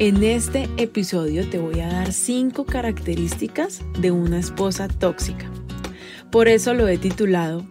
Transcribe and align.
En 0.00 0.22
este 0.22 0.68
episodio 0.76 1.50
te 1.50 1.58
voy 1.58 1.80
a 1.80 1.88
dar 1.88 2.12
cinco 2.12 2.64
características 2.64 3.82
de 3.98 4.12
una 4.12 4.38
esposa 4.38 4.86
tóxica. 4.86 5.50
Por 6.30 6.46
eso 6.46 6.72
lo 6.72 6.86
he 6.86 6.98
titulado 6.98 7.66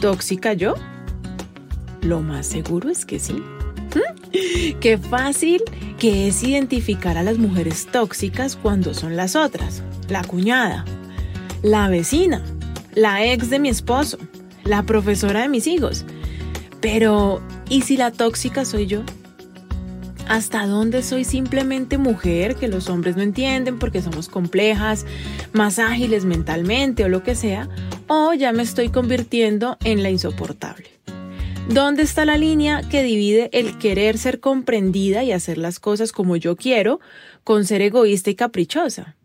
¿Tóxica 0.00 0.52
yo? 0.52 0.74
Lo 2.00 2.20
más 2.20 2.46
seguro 2.46 2.90
es 2.90 3.04
que 3.04 3.18
sí. 3.18 3.42
Qué 4.80 4.98
fácil 4.98 5.64
que 5.98 6.28
es 6.28 6.44
identificar 6.44 7.18
a 7.18 7.24
las 7.24 7.38
mujeres 7.38 7.88
tóxicas 7.90 8.54
cuando 8.54 8.94
son 8.94 9.16
las 9.16 9.34
otras. 9.34 9.82
La 10.08 10.22
cuñada, 10.22 10.84
la 11.64 11.88
vecina, 11.88 12.44
la 12.94 13.26
ex 13.26 13.50
de 13.50 13.58
mi 13.58 13.68
esposo, 13.68 14.18
la 14.62 14.84
profesora 14.84 15.40
de 15.42 15.48
mis 15.48 15.66
hijos. 15.66 16.04
Pero, 16.80 17.42
¿y 17.68 17.82
si 17.82 17.96
la 17.96 18.12
tóxica 18.12 18.64
soy 18.64 18.86
yo? 18.86 19.02
Hasta 20.28 20.66
dónde 20.66 21.02
soy 21.02 21.24
simplemente 21.24 21.98
mujer 21.98 22.56
que 22.56 22.68
los 22.68 22.88
hombres 22.88 23.16
no 23.16 23.22
entienden 23.22 23.78
porque 23.78 24.02
somos 24.02 24.28
complejas, 24.28 25.06
más 25.52 25.78
ágiles 25.78 26.24
mentalmente 26.24 27.04
o 27.04 27.08
lo 27.08 27.22
que 27.22 27.34
sea, 27.34 27.68
o 28.06 28.32
ya 28.34 28.52
me 28.52 28.62
estoy 28.62 28.88
convirtiendo 28.88 29.76
en 29.84 30.02
la 30.02 30.10
insoportable. 30.10 30.88
¿Dónde 31.68 32.02
está 32.02 32.26
la 32.26 32.36
línea 32.36 32.82
que 32.90 33.02
divide 33.02 33.48
el 33.52 33.78
querer 33.78 34.18
ser 34.18 34.38
comprendida 34.40 35.24
y 35.24 35.32
hacer 35.32 35.56
las 35.56 35.80
cosas 35.80 36.12
como 36.12 36.36
yo 36.36 36.56
quiero 36.56 37.00
con 37.42 37.64
ser 37.64 37.80
egoísta 37.80 38.30
y 38.30 38.34
caprichosa? 38.34 39.16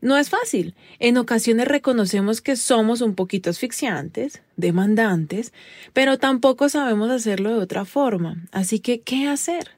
No 0.00 0.18
es 0.18 0.28
fácil. 0.28 0.74
En 0.98 1.16
ocasiones 1.16 1.68
reconocemos 1.68 2.40
que 2.40 2.56
somos 2.56 3.00
un 3.00 3.14
poquito 3.14 3.50
asfixiantes, 3.50 4.42
demandantes, 4.56 5.52
pero 5.92 6.18
tampoco 6.18 6.68
sabemos 6.68 7.10
hacerlo 7.10 7.50
de 7.50 7.60
otra 7.60 7.84
forma. 7.84 8.44
Así 8.52 8.80
que, 8.80 9.00
¿qué 9.00 9.28
hacer? 9.28 9.75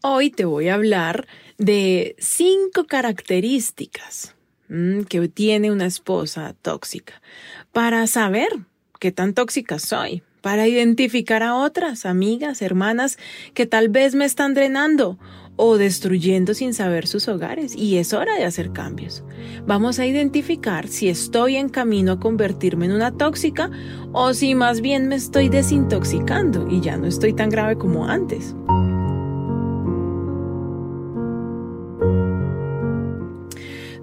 Hoy 0.00 0.30
te 0.30 0.44
voy 0.44 0.68
a 0.68 0.74
hablar 0.74 1.26
de 1.58 2.14
cinco 2.20 2.84
características 2.86 4.36
mm, 4.68 5.02
que 5.02 5.26
tiene 5.28 5.72
una 5.72 5.86
esposa 5.86 6.54
tóxica 6.62 7.20
para 7.72 8.06
saber 8.06 8.48
qué 9.00 9.10
tan 9.10 9.34
tóxica 9.34 9.80
soy, 9.80 10.22
para 10.40 10.68
identificar 10.68 11.42
a 11.42 11.56
otras 11.56 12.06
amigas, 12.06 12.62
hermanas 12.62 13.18
que 13.54 13.66
tal 13.66 13.88
vez 13.88 14.14
me 14.14 14.24
están 14.24 14.54
drenando 14.54 15.18
o 15.56 15.78
destruyendo 15.78 16.54
sin 16.54 16.74
saber 16.74 17.08
sus 17.08 17.26
hogares 17.26 17.74
y 17.74 17.96
es 17.96 18.12
hora 18.12 18.36
de 18.36 18.44
hacer 18.44 18.70
cambios. 18.70 19.24
Vamos 19.66 19.98
a 19.98 20.06
identificar 20.06 20.86
si 20.86 21.08
estoy 21.08 21.56
en 21.56 21.68
camino 21.68 22.12
a 22.12 22.20
convertirme 22.20 22.86
en 22.86 22.92
una 22.92 23.10
tóxica 23.10 23.68
o 24.12 24.32
si 24.32 24.54
más 24.54 24.80
bien 24.80 25.08
me 25.08 25.16
estoy 25.16 25.48
desintoxicando 25.48 26.68
y 26.70 26.80
ya 26.82 26.96
no 26.96 27.08
estoy 27.08 27.32
tan 27.32 27.50
grave 27.50 27.76
como 27.76 28.06
antes. 28.06 28.54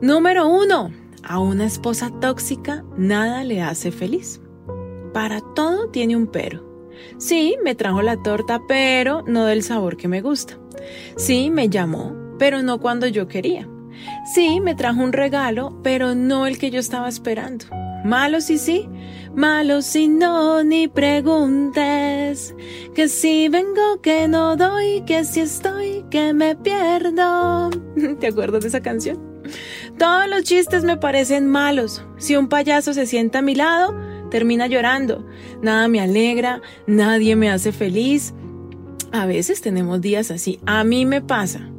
Número 0.01 0.47
uno, 0.47 0.91
a 1.23 1.39
una 1.39 1.65
esposa 1.65 2.11
tóxica 2.19 2.83
nada 2.97 3.43
le 3.43 3.61
hace 3.61 3.91
feliz. 3.91 4.41
Para 5.13 5.39
todo 5.55 5.87
tiene 5.87 6.17
un 6.17 6.27
pero. 6.27 6.65
Sí, 7.17 7.55
me 7.63 7.75
trajo 7.75 8.01
la 8.01 8.21
torta, 8.21 8.61
pero 8.67 9.23
no 9.25 9.45
del 9.45 9.63
sabor 9.63 9.95
que 9.95 10.09
me 10.09 10.21
gusta. 10.21 10.57
Sí, 11.15 11.49
me 11.49 11.69
llamó, 11.69 12.13
pero 12.37 12.61
no 12.61 12.79
cuando 12.79 13.07
yo 13.07 13.27
quería. 13.27 13.69
Sí, 14.33 14.59
me 14.59 14.75
trajo 14.75 15.01
un 15.01 15.13
regalo, 15.13 15.79
pero 15.81 16.13
no 16.13 16.45
el 16.45 16.57
que 16.57 16.71
yo 16.71 16.79
estaba 16.79 17.07
esperando. 17.07 17.65
Malo 18.03 18.41
sí, 18.41 18.57
sí, 18.57 18.87
malo 19.33 19.81
si 19.81 20.09
no, 20.09 20.61
ni 20.63 20.89
preguntes. 20.89 22.53
Que 22.93 23.07
si 23.07 23.47
vengo, 23.47 24.01
que 24.01 24.27
no 24.27 24.57
doy, 24.57 25.03
que 25.05 25.23
si 25.23 25.39
estoy, 25.39 26.05
que 26.11 26.33
me 26.33 26.55
pierdo. 26.55 27.69
¿Te 28.19 28.27
acuerdas 28.27 28.61
de 28.61 28.67
esa 28.67 28.81
canción? 28.81 29.35
Todos 29.97 30.27
los 30.27 30.43
chistes 30.43 30.83
me 30.83 30.97
parecen 30.97 31.47
malos. 31.47 32.03
Si 32.17 32.35
un 32.35 32.49
payaso 32.49 32.93
se 32.93 33.05
sienta 33.05 33.39
a 33.39 33.41
mi 33.41 33.55
lado, 33.55 33.95
termina 34.29 34.67
llorando. 34.67 35.25
Nada 35.61 35.87
me 35.87 36.01
alegra, 36.01 36.61
nadie 36.85 37.35
me 37.35 37.49
hace 37.49 37.71
feliz. 37.71 38.33
A 39.11 39.25
veces 39.25 39.61
tenemos 39.61 40.01
días 40.01 40.31
así. 40.31 40.59
A 40.65 40.83
mí 40.83 41.05
me 41.05 41.21
pasa. 41.21 41.69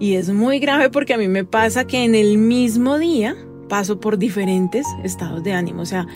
Y 0.00 0.14
es 0.14 0.30
muy 0.30 0.58
grave 0.58 0.90
porque 0.90 1.14
a 1.14 1.18
mí 1.18 1.28
me 1.28 1.44
pasa 1.44 1.86
que 1.86 2.04
en 2.04 2.16
el 2.16 2.38
mismo 2.38 2.98
día 2.98 3.36
paso 3.68 4.00
por 4.00 4.18
diferentes 4.18 4.86
estados 5.04 5.44
de 5.44 5.52
ánimo. 5.52 5.82
O 5.82 5.86
sea, 5.86 6.06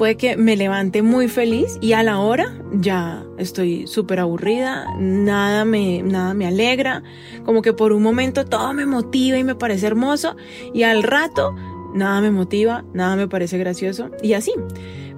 puede 0.00 0.16
que 0.16 0.38
me 0.38 0.56
levante 0.56 1.02
muy 1.02 1.28
feliz 1.28 1.76
y 1.82 1.92
a 1.92 2.02
la 2.02 2.20
hora 2.20 2.58
ya 2.72 3.22
estoy 3.36 3.86
súper 3.86 4.18
aburrida, 4.18 4.86
nada 4.98 5.66
me, 5.66 6.02
nada 6.02 6.32
me 6.32 6.46
alegra, 6.46 7.02
como 7.44 7.60
que 7.60 7.74
por 7.74 7.92
un 7.92 8.02
momento 8.02 8.46
todo 8.46 8.72
me 8.72 8.86
motiva 8.86 9.36
y 9.36 9.44
me 9.44 9.56
parece 9.56 9.86
hermoso 9.86 10.36
y 10.72 10.84
al 10.84 11.02
rato 11.02 11.54
nada 11.92 12.22
me 12.22 12.30
motiva, 12.30 12.82
nada 12.94 13.14
me 13.14 13.28
parece 13.28 13.58
gracioso 13.58 14.10
y 14.22 14.32
así. 14.32 14.54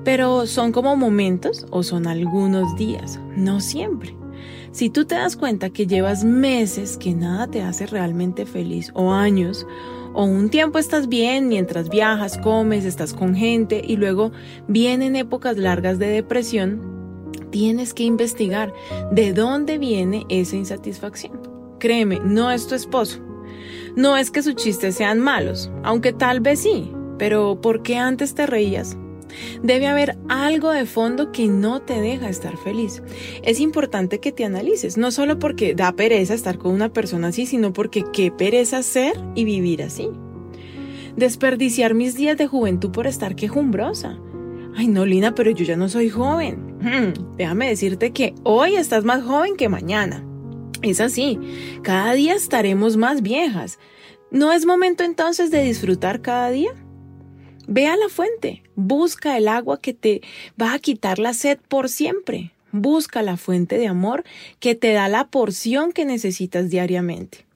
Pero 0.03 0.49
son 0.49 0.73
como 0.73 0.97
momentos 0.97 1.65
o 1.71 1.85
son 1.85 2.09
algunos 2.09 2.75
días, 2.75 3.21
no 3.37 3.61
siempre. 3.61 4.17
Si 4.73 4.91
tú 4.91 5.05
te 5.05 5.15
das 5.15 5.37
cuenta 5.37 5.71
que 5.71 5.87
llevas 5.87 6.25
meses 6.25 6.97
que 6.97 7.15
nada 7.15 7.47
te 7.47 7.63
hace 7.63 7.87
realmente 7.87 8.47
feliz 8.47 8.91
o 8.95 9.13
años, 9.13 9.65
o 10.15 10.25
un 10.25 10.51
tiempo 10.51 10.79
estás 10.79 11.09
bien 11.09 11.49
mientras 11.49 11.89
viajas, 11.89 12.39
comes, 12.39 12.85
estás 12.85 13.15
con 13.15 13.35
gente 13.35 13.83
y 13.87 13.97
luego 13.97 14.33
vienen 14.69 15.17
épocas 15.17 15.57
largas 15.57 15.99
de 15.99 16.09
depresión, 16.09 17.31
tienes 17.51 17.95
que 17.95 18.05
investigar 18.05 18.73
de 19.11 19.33
dónde 19.33 19.79
viene 19.79 20.25
esa 20.29 20.57
insatisfacción. 20.57 21.41
Créeme, 21.79 22.21
no 22.21 22.51
es 22.51 22.67
tu 22.67 22.75
esposo. 22.75 23.21
No 23.97 24.17
es 24.17 24.31
que 24.31 24.43
sus 24.43 24.57
chistes 24.57 24.95
sean 24.95 25.21
malos, 25.21 25.71
aunque 25.83 26.13
tal 26.13 26.41
vez 26.41 26.61
sí, 26.61 26.91
pero 27.19 27.61
¿por 27.61 27.83
qué 27.83 27.99
antes 27.99 28.35
te 28.35 28.47
reías? 28.47 28.97
Debe 29.63 29.87
haber 29.87 30.17
algo 30.29 30.71
de 30.71 30.87
fondo 30.87 31.33
que 31.33 31.49
no 31.49 31.83
te 31.83 32.01
deja 32.01 32.29
estar 32.29 32.57
feliz. 32.57 33.03
Es 33.43 33.61
importante 33.61 34.21
que 34.21 34.33
te 34.33 34.45
analices, 34.45 34.97
no 34.97 35.11
solo 35.11 35.39
porque 35.39 35.75
da 35.75 35.93
pereza 35.93 36.35
estar 36.35 36.59
con 36.59 36.73
una 36.73 36.93
persona 36.93 37.29
así, 37.29 37.47
sino 37.47 37.73
porque 37.73 38.05
qué 38.13 38.31
pereza 38.31 38.83
ser 38.83 39.15
y 39.35 39.45
vivir 39.45 39.83
así. 39.83 40.09
Desperdiciar 41.17 41.95
mis 41.95 42.15
días 42.15 42.37
de 42.39 42.47
juventud 42.47 42.91
por 42.91 43.07
estar 43.07 43.35
quejumbrosa. 43.37 44.19
Ay, 44.75 44.89
no, 44.89 45.05
Lina, 45.05 45.35
pero 45.35 45.51
yo 45.51 45.65
ya 45.65 45.77
no 45.77 45.89
soy 45.89 46.09
joven. 46.09 46.79
Hmm, 46.81 47.37
déjame 47.37 47.69
decirte 47.69 48.13
que 48.13 48.35
hoy 48.43 48.77
estás 48.77 49.05
más 49.05 49.23
joven 49.23 49.57
que 49.57 49.69
mañana. 49.69 50.25
Es 50.81 51.01
así, 51.01 51.39
cada 51.83 52.13
día 52.15 52.35
estaremos 52.35 52.97
más 52.97 53.23
viejas. 53.23 53.79
¿No 54.31 54.53
es 54.53 54.65
momento 54.65 55.05
entonces 55.05 55.51
de 55.51 55.63
disfrutar 55.63 56.23
cada 56.23 56.51
día? 56.51 56.71
Ve 57.75 57.87
a 57.87 57.97
la 57.97 58.11
fuente, 58.11 58.63
busca 58.75 59.39
el 59.39 59.49
agua 59.49 59.81
que 59.81 59.95
te 59.95 60.21
va 60.61 60.75
a 60.75 60.79
quitar 60.79 61.19
la 61.19 61.33
sed 61.33 61.59
por 61.69 61.89
siempre. 61.89 62.53
Busca 62.71 63.23
la 63.23 63.39
fuente 63.39 63.79
de 63.79 63.87
amor 63.87 64.25
que 64.61 64.75
te 64.75 64.93
da 64.93 65.09
la 65.09 65.29
porción 65.29 65.93
que 65.93 66.05
necesitas 66.05 66.69
diariamente. 66.69 67.47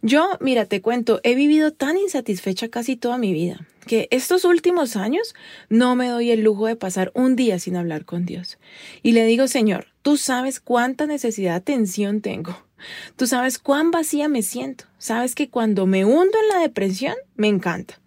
Yo, 0.00 0.30
mira, 0.40 0.64
te 0.64 0.80
cuento, 0.80 1.20
he 1.24 1.34
vivido 1.34 1.74
tan 1.74 1.98
insatisfecha 1.98 2.70
casi 2.70 2.96
toda 2.96 3.18
mi 3.18 3.34
vida 3.34 3.66
que 3.86 4.08
estos 4.10 4.46
últimos 4.46 4.96
años 4.96 5.34
no 5.68 5.94
me 5.94 6.08
doy 6.08 6.30
el 6.30 6.40
lujo 6.40 6.68
de 6.68 6.76
pasar 6.76 7.12
un 7.14 7.36
día 7.36 7.58
sin 7.58 7.76
hablar 7.76 8.06
con 8.06 8.24
Dios. 8.24 8.56
Y 9.02 9.12
le 9.12 9.26
digo, 9.26 9.46
Señor, 9.46 9.88
tú 10.00 10.16
sabes 10.16 10.58
cuánta 10.58 11.04
necesidad 11.04 11.50
de 11.50 11.56
atención 11.58 12.22
tengo. 12.22 12.64
Tú 13.16 13.26
sabes 13.26 13.58
cuán 13.58 13.90
vacía 13.90 14.28
me 14.28 14.40
siento. 14.40 14.86
Sabes 14.96 15.34
que 15.34 15.50
cuando 15.50 15.86
me 15.86 16.06
hundo 16.06 16.38
en 16.42 16.48
la 16.48 16.60
depresión, 16.60 17.14
me 17.36 17.48
encanta. 17.48 18.00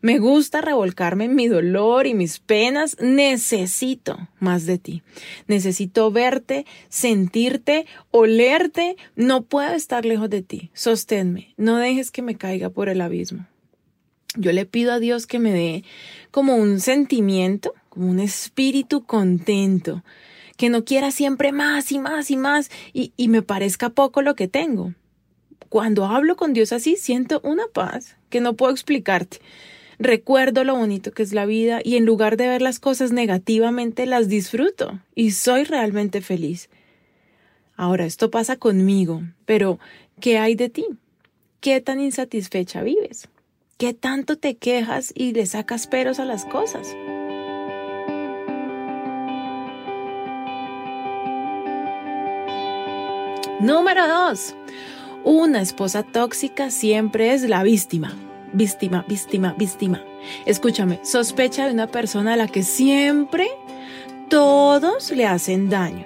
Me 0.00 0.18
gusta 0.18 0.60
revolcarme 0.60 1.24
en 1.24 1.34
mi 1.34 1.48
dolor 1.48 2.06
y 2.06 2.14
mis 2.14 2.38
penas. 2.38 2.96
Necesito 3.00 4.28
más 4.38 4.66
de 4.66 4.78
ti. 4.78 5.02
Necesito 5.46 6.10
verte, 6.10 6.66
sentirte, 6.88 7.86
olerte. 8.10 8.96
No 9.14 9.42
puedo 9.42 9.74
estar 9.74 10.04
lejos 10.04 10.30
de 10.30 10.42
ti. 10.42 10.70
Sosténme. 10.74 11.54
No 11.56 11.76
dejes 11.76 12.10
que 12.10 12.22
me 12.22 12.36
caiga 12.36 12.70
por 12.70 12.88
el 12.88 13.00
abismo. 13.00 13.46
Yo 14.36 14.52
le 14.52 14.66
pido 14.66 14.92
a 14.92 14.98
Dios 14.98 15.26
que 15.26 15.38
me 15.38 15.52
dé 15.52 15.84
como 16.30 16.56
un 16.56 16.80
sentimiento, 16.80 17.74
como 17.88 18.10
un 18.10 18.20
espíritu 18.20 19.04
contento, 19.04 20.04
que 20.56 20.68
no 20.68 20.84
quiera 20.84 21.10
siempre 21.10 21.52
más 21.52 21.90
y 21.90 21.98
más 21.98 22.30
y 22.30 22.36
más 22.36 22.70
y, 22.92 23.12
y 23.16 23.28
me 23.28 23.42
parezca 23.42 23.90
poco 23.90 24.20
lo 24.20 24.34
que 24.34 24.48
tengo. 24.48 24.92
Cuando 25.76 26.06
hablo 26.06 26.36
con 26.36 26.54
Dios 26.54 26.72
así, 26.72 26.96
siento 26.96 27.42
una 27.44 27.66
paz 27.66 28.16
que 28.30 28.40
no 28.40 28.54
puedo 28.54 28.72
explicarte. 28.72 29.42
Recuerdo 29.98 30.64
lo 30.64 30.74
bonito 30.74 31.12
que 31.12 31.22
es 31.22 31.34
la 31.34 31.44
vida 31.44 31.80
y 31.84 31.96
en 31.96 32.06
lugar 32.06 32.38
de 32.38 32.48
ver 32.48 32.62
las 32.62 32.80
cosas 32.80 33.12
negativamente, 33.12 34.06
las 34.06 34.26
disfruto 34.30 35.00
y 35.14 35.32
soy 35.32 35.64
realmente 35.64 36.22
feliz. 36.22 36.70
Ahora, 37.76 38.06
esto 38.06 38.30
pasa 38.30 38.56
conmigo, 38.56 39.20
pero 39.44 39.78
¿qué 40.18 40.38
hay 40.38 40.54
de 40.54 40.70
ti? 40.70 40.86
¿Qué 41.60 41.82
tan 41.82 42.00
insatisfecha 42.00 42.82
vives? 42.82 43.28
¿Qué 43.76 43.92
tanto 43.92 44.38
te 44.38 44.56
quejas 44.56 45.12
y 45.14 45.34
le 45.34 45.44
sacas 45.44 45.86
peros 45.86 46.18
a 46.20 46.24
las 46.24 46.46
cosas? 46.46 46.88
Número 53.60 54.08
2. 54.08 54.54
Una 55.26 55.60
esposa 55.60 56.04
tóxica 56.04 56.70
siempre 56.70 57.34
es 57.34 57.42
la 57.42 57.64
víctima. 57.64 58.14
Víctima, 58.52 59.04
víctima, 59.08 59.56
víctima. 59.58 60.00
Escúchame, 60.44 61.00
sospecha 61.02 61.66
de 61.66 61.72
una 61.72 61.88
persona 61.88 62.34
a 62.34 62.36
la 62.36 62.46
que 62.46 62.62
siempre 62.62 63.48
todos 64.28 65.10
le 65.10 65.26
hacen 65.26 65.68
daño. 65.68 66.04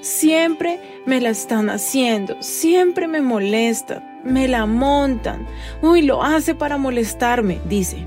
Siempre 0.00 0.80
me 1.06 1.20
la 1.20 1.28
están 1.28 1.70
haciendo, 1.70 2.42
siempre 2.42 3.06
me 3.06 3.20
molesta, 3.20 4.02
me 4.24 4.48
la 4.48 4.66
montan. 4.66 5.46
Uy, 5.80 6.02
lo 6.02 6.24
hace 6.24 6.56
para 6.56 6.76
molestarme, 6.76 7.60
dice. 7.68 7.98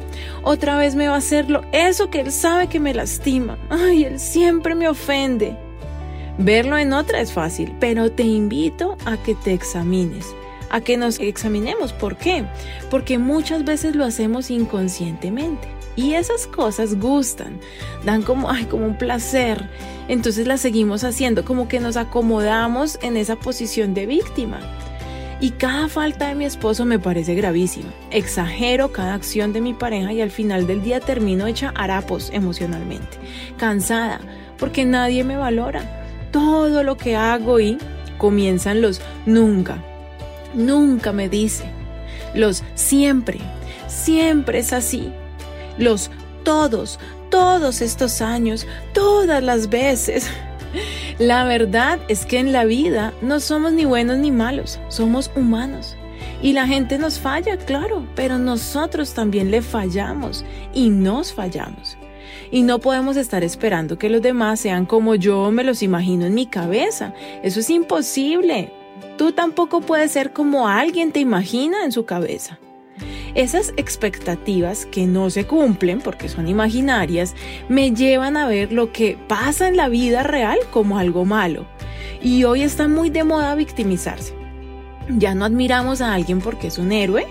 Otra 0.44 0.78
vez 0.78 0.94
me 0.94 1.08
va 1.08 1.16
a 1.16 1.20
hacerlo, 1.20 1.62
eso 1.72 2.10
que 2.10 2.20
él 2.20 2.34
sabe 2.34 2.68
que 2.68 2.82
me 2.82 2.94
lastima. 2.94 3.58
Ay, 3.70 4.04
él 4.04 4.20
siempre 4.20 4.76
me 4.76 4.90
ofende. 4.90 5.56
Verlo 6.38 6.78
en 6.78 6.92
otra 6.92 7.22
es 7.22 7.32
fácil, 7.32 7.74
pero 7.80 8.12
te 8.12 8.24
invito 8.24 8.98
a 9.06 9.16
que 9.18 9.36
te 9.36 9.54
examines, 9.54 10.34
a 10.70 10.82
que 10.82 10.98
nos 10.98 11.20
examinemos. 11.20 11.94
¿Por 11.94 12.18
qué? 12.18 12.46
Porque 12.90 13.18
muchas 13.18 13.64
veces 13.64 13.96
lo 13.96 14.06
hacemos 14.06 14.50
inconscientemente. 14.52 15.68
Y 15.96 16.14
esas 16.14 16.48
cosas 16.48 17.00
gustan, 17.00 17.60
dan 18.06 18.22
como, 18.22 18.50
ay, 18.50 18.66
como 18.66 18.86
un 18.86 18.98
placer. 18.98 19.70
Entonces 20.08 20.48
las 20.48 20.62
seguimos 20.62 21.04
haciendo, 21.04 21.44
como 21.44 21.68
que 21.68 21.80
nos 21.80 21.98
acomodamos 21.98 22.98
en 23.02 23.18
esa 23.18 23.36
posición 23.36 23.94
de 23.94 24.06
víctima. 24.06 24.60
Y 25.42 25.52
cada 25.52 25.88
falta 25.88 26.28
de 26.28 26.36
mi 26.36 26.46
esposo 26.46 26.86
me 26.86 27.00
parece 27.00 27.34
gravísima. 27.34 27.90
Exagero 28.12 28.92
cada 28.92 29.14
acción 29.14 29.54
de 29.54 29.62
mi 29.62 29.74
pareja 29.74 30.12
y 30.12 30.22
al 30.22 30.32
final 30.32 30.68
del 30.68 30.84
día 30.84 31.00
termino 31.00 31.48
hecha 31.48 31.74
harapos 31.76 32.30
emocionalmente, 32.34 33.18
cansada, 33.58 34.20
porque 34.58 34.86
nadie 34.86 35.24
me 35.24 35.38
valora 35.38 36.06
todo 36.32 36.84
lo 36.84 36.98
que 36.98 37.16
hago 37.16 37.60
y 37.60 37.78
comienzan 38.18 38.82
los 38.82 39.02
nunca, 39.26 39.84
nunca 40.54 41.12
me 41.12 41.30
dice, 41.30 41.66
los 42.34 42.64
siempre, 42.76 43.40
siempre 43.88 44.60
es 44.60 44.74
así, 44.74 45.12
los 45.78 46.12
todos, 46.44 47.00
todos 47.30 47.82
estos 47.82 48.22
años, 48.22 48.68
todas 48.94 49.44
las 49.44 49.70
veces. 49.70 50.30
La 51.20 51.44
verdad 51.44 52.00
es 52.08 52.26
que 52.26 52.40
en 52.40 52.54
la 52.54 52.64
vida 52.64 53.14
no 53.22 53.40
somos 53.40 53.74
ni 53.74 53.86
buenos 53.86 54.18
ni 54.20 54.32
malos, 54.32 54.80
somos 54.88 55.32
humanos. 55.36 55.96
Y 56.42 56.54
la 56.54 56.68
gente 56.68 56.98
nos 56.98 57.20
falla, 57.20 57.58
claro, 57.58 58.06
pero 58.16 58.38
nosotros 58.38 59.14
también 59.14 59.52
le 59.52 59.62
fallamos 59.62 60.46
y 60.74 60.90
nos 60.90 61.34
fallamos 61.34 61.98
y 62.52 62.64
no 62.64 62.80
podemos 62.80 63.18
estar 63.18 63.44
esperando 63.44 63.98
que 63.98 64.10
los 64.10 64.22
demás 64.22 64.60
sean 64.60 64.86
como 64.86 65.16
yo 65.16 65.52
me 65.52 65.64
los 65.64 65.84
imagino 65.84 66.26
en 66.26 66.34
mi 66.34 66.46
cabeza. 66.48 67.14
Eso 67.44 67.60
es 67.60 67.70
imposible. 67.70 68.74
Tú 69.18 69.32
tampoco 69.32 69.82
puedes 69.82 70.12
ser 70.12 70.34
como 70.34 70.68
alguien 70.68 71.12
te 71.12 71.20
imagina 71.20 71.84
en 71.84 71.92
su 71.92 72.06
cabeza. 72.06 72.60
Esas 73.36 73.74
expectativas 73.78 74.86
que 74.86 75.06
no 75.06 75.30
se 75.30 75.46
cumplen 75.46 76.02
porque 76.02 76.30
son 76.30 76.48
imaginarias 76.48 77.36
me 77.68 77.92
llevan 77.92 78.38
a 78.38 78.48
ver 78.48 78.72
lo 78.72 78.92
que 78.92 79.18
pasa 79.28 79.68
en 79.68 79.78
la 79.78 79.88
vida 79.88 80.24
real 80.24 80.58
como 80.72 80.98
algo 80.98 81.26
malo. 81.26 81.66
Y 82.22 82.44
hoy 82.44 82.64
está 82.64 82.88
muy 82.88 83.10
de 83.10 83.24
moda 83.24 83.56
victimizarse. 83.56 84.34
Ya 85.10 85.36
no 85.36 85.46
admiramos 85.46 86.02
a 86.02 86.14
alguien 86.14 86.40
porque 86.40 86.68
es 86.68 86.78
un 86.78 86.92
héroe, 86.92 87.26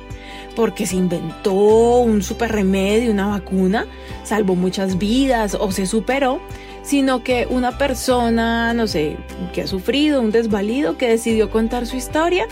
porque 0.56 0.86
se 0.86 0.96
inventó 0.96 1.52
un 2.00 2.22
super 2.22 2.50
remedio, 2.50 3.12
una 3.12 3.28
vacuna, 3.28 3.86
salvó 4.24 4.56
muchas 4.56 4.98
vidas 4.98 5.56
o 5.58 5.70
se 5.70 5.86
superó, 5.86 6.40
sino 6.88 7.22
que 7.22 7.46
una 7.50 7.76
persona, 7.76 8.72
no 8.72 8.86
sé, 8.86 9.18
que 9.52 9.60
ha 9.60 9.66
sufrido 9.66 10.22
un 10.22 10.30
desvalido, 10.30 10.96
que 10.96 11.06
decidió 11.06 11.50
contar 11.50 11.86
su 11.86 11.96
historia. 11.96 12.46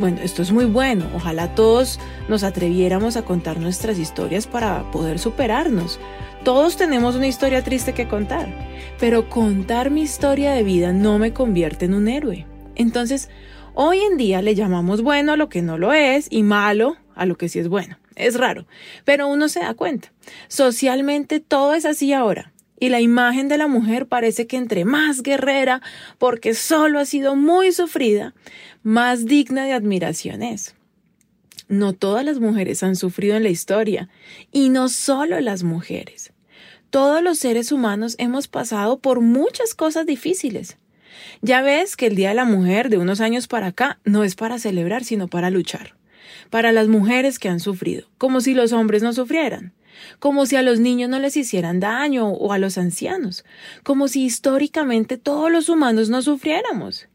Bueno, 0.00 0.18
esto 0.20 0.42
es 0.42 0.50
muy 0.50 0.64
bueno. 0.64 1.06
Ojalá 1.14 1.54
todos 1.54 2.00
nos 2.28 2.42
atreviéramos 2.42 3.16
a 3.16 3.22
contar 3.22 3.60
nuestras 3.60 4.00
historias 4.00 4.48
para 4.48 4.82
poder 4.90 5.20
superarnos. 5.20 6.00
Todos 6.42 6.76
tenemos 6.76 7.14
una 7.14 7.28
historia 7.28 7.62
triste 7.62 7.94
que 7.94 8.08
contar, 8.08 8.52
pero 8.98 9.30
contar 9.30 9.90
mi 9.90 10.02
historia 10.02 10.50
de 10.50 10.64
vida 10.64 10.92
no 10.92 11.20
me 11.20 11.32
convierte 11.32 11.84
en 11.84 11.94
un 11.94 12.08
héroe. 12.08 12.46
Entonces, 12.74 13.30
hoy 13.74 14.00
en 14.00 14.16
día 14.16 14.42
le 14.42 14.56
llamamos 14.56 15.02
bueno 15.02 15.34
a 15.34 15.36
lo 15.36 15.48
que 15.48 15.62
no 15.62 15.78
lo 15.78 15.92
es 15.92 16.26
y 16.30 16.42
malo 16.42 16.96
a 17.14 17.26
lo 17.26 17.36
que 17.36 17.48
sí 17.48 17.60
es 17.60 17.68
bueno. 17.68 17.96
Es 18.16 18.34
raro, 18.34 18.66
pero 19.04 19.28
uno 19.28 19.48
se 19.48 19.60
da 19.60 19.74
cuenta. 19.74 20.10
Socialmente 20.48 21.38
todo 21.38 21.74
es 21.74 21.84
así 21.84 22.12
ahora. 22.12 22.50
Y 22.80 22.90
la 22.90 23.00
imagen 23.00 23.48
de 23.48 23.58
la 23.58 23.66
mujer 23.66 24.06
parece 24.06 24.46
que 24.46 24.56
entre 24.56 24.84
más 24.84 25.22
guerrera, 25.22 25.82
porque 26.18 26.54
solo 26.54 26.98
ha 26.98 27.04
sido 27.04 27.36
muy 27.36 27.72
sufrida, 27.72 28.34
más 28.82 29.26
digna 29.26 29.64
de 29.64 29.72
admiración 29.72 30.42
es. 30.42 30.74
No 31.68 31.92
todas 31.92 32.24
las 32.24 32.38
mujeres 32.38 32.82
han 32.82 32.96
sufrido 32.96 33.36
en 33.36 33.42
la 33.42 33.50
historia, 33.50 34.08
y 34.52 34.68
no 34.68 34.88
solo 34.88 35.40
las 35.40 35.62
mujeres. 35.62 36.32
Todos 36.90 37.22
los 37.22 37.38
seres 37.38 37.72
humanos 37.72 38.14
hemos 38.18 38.48
pasado 38.48 38.98
por 38.98 39.20
muchas 39.20 39.74
cosas 39.74 40.06
difíciles. 40.06 40.78
Ya 41.42 41.60
ves 41.60 41.96
que 41.96 42.06
el 42.06 42.14
Día 42.14 42.30
de 42.30 42.36
la 42.36 42.44
Mujer 42.44 42.88
de 42.88 42.98
unos 42.98 43.20
años 43.20 43.48
para 43.48 43.66
acá 43.66 43.98
no 44.04 44.24
es 44.24 44.34
para 44.34 44.58
celebrar, 44.58 45.04
sino 45.04 45.28
para 45.28 45.50
luchar 45.50 45.98
para 46.50 46.72
las 46.72 46.88
mujeres 46.88 47.38
que 47.38 47.48
han 47.48 47.60
sufrido, 47.60 48.08
como 48.18 48.40
si 48.40 48.54
los 48.54 48.72
hombres 48.72 49.02
no 49.02 49.12
sufrieran, 49.12 49.72
como 50.18 50.46
si 50.46 50.56
a 50.56 50.62
los 50.62 50.80
niños 50.80 51.10
no 51.10 51.18
les 51.18 51.36
hicieran 51.36 51.80
daño 51.80 52.28
o 52.28 52.52
a 52.52 52.58
los 52.58 52.78
ancianos, 52.78 53.44
como 53.82 54.08
si 54.08 54.24
históricamente 54.24 55.18
todos 55.18 55.50
los 55.50 55.68
humanos 55.68 56.08
no 56.08 56.22
sufriéramos. 56.22 57.08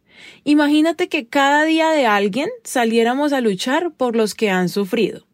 Imagínate 0.44 1.10
que 1.10 1.28
cada 1.28 1.64
día 1.64 1.90
de 1.90 2.06
alguien 2.06 2.50
saliéramos 2.64 3.34
a 3.34 3.42
luchar 3.42 3.92
por 3.92 4.16
los 4.16 4.36
que 4.36 4.50
han 4.50 4.70
sufrido. 4.70 5.26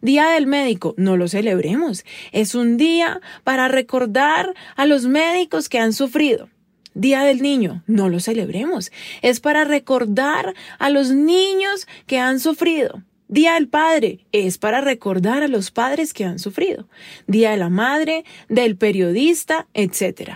Día 0.00 0.28
del 0.28 0.46
médico, 0.46 0.94
no 0.96 1.16
lo 1.16 1.28
celebremos. 1.28 2.04
Es 2.32 2.54
un 2.54 2.76
día 2.76 3.20
para 3.42 3.68
recordar 3.68 4.54
a 4.76 4.86
los 4.86 5.06
médicos 5.06 5.68
que 5.68 5.78
han 5.78 5.92
sufrido. 5.92 6.48
Día 6.94 7.24
del 7.24 7.42
Niño, 7.42 7.82
no 7.86 8.08
lo 8.08 8.20
celebremos. 8.20 8.92
Es 9.20 9.40
para 9.40 9.64
recordar 9.64 10.54
a 10.78 10.90
los 10.90 11.10
niños 11.10 11.88
que 12.06 12.20
han 12.20 12.38
sufrido. 12.38 13.02
Día 13.34 13.54
del 13.54 13.66
Padre 13.66 14.20
es 14.30 14.58
para 14.58 14.80
recordar 14.80 15.42
a 15.42 15.48
los 15.48 15.72
padres 15.72 16.14
que 16.14 16.24
han 16.24 16.38
sufrido. 16.38 16.88
Día 17.26 17.50
de 17.50 17.56
la 17.56 17.68
Madre, 17.68 18.24
del 18.48 18.76
periodista, 18.76 19.66
etc. 19.74 20.34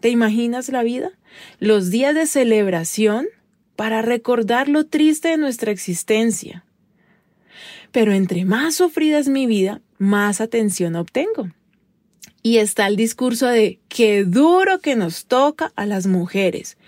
¿Te 0.00 0.08
imaginas 0.08 0.68
la 0.68 0.82
vida? 0.82 1.12
Los 1.60 1.92
días 1.92 2.12
de 2.12 2.26
celebración 2.26 3.28
para 3.76 4.02
recordar 4.02 4.68
lo 4.68 4.84
triste 4.84 5.28
de 5.28 5.36
nuestra 5.36 5.70
existencia. 5.70 6.64
Pero 7.92 8.14
entre 8.14 8.44
más 8.44 8.74
sufrida 8.74 9.20
es 9.20 9.28
mi 9.28 9.46
vida, 9.46 9.80
más 9.98 10.40
atención 10.40 10.96
obtengo. 10.96 11.50
Y 12.42 12.56
está 12.56 12.88
el 12.88 12.96
discurso 12.96 13.46
de 13.46 13.78
qué 13.86 14.24
duro 14.24 14.80
que 14.80 14.96
nos 14.96 15.26
toca 15.26 15.72
a 15.76 15.86
las 15.86 16.08
mujeres, 16.08 16.78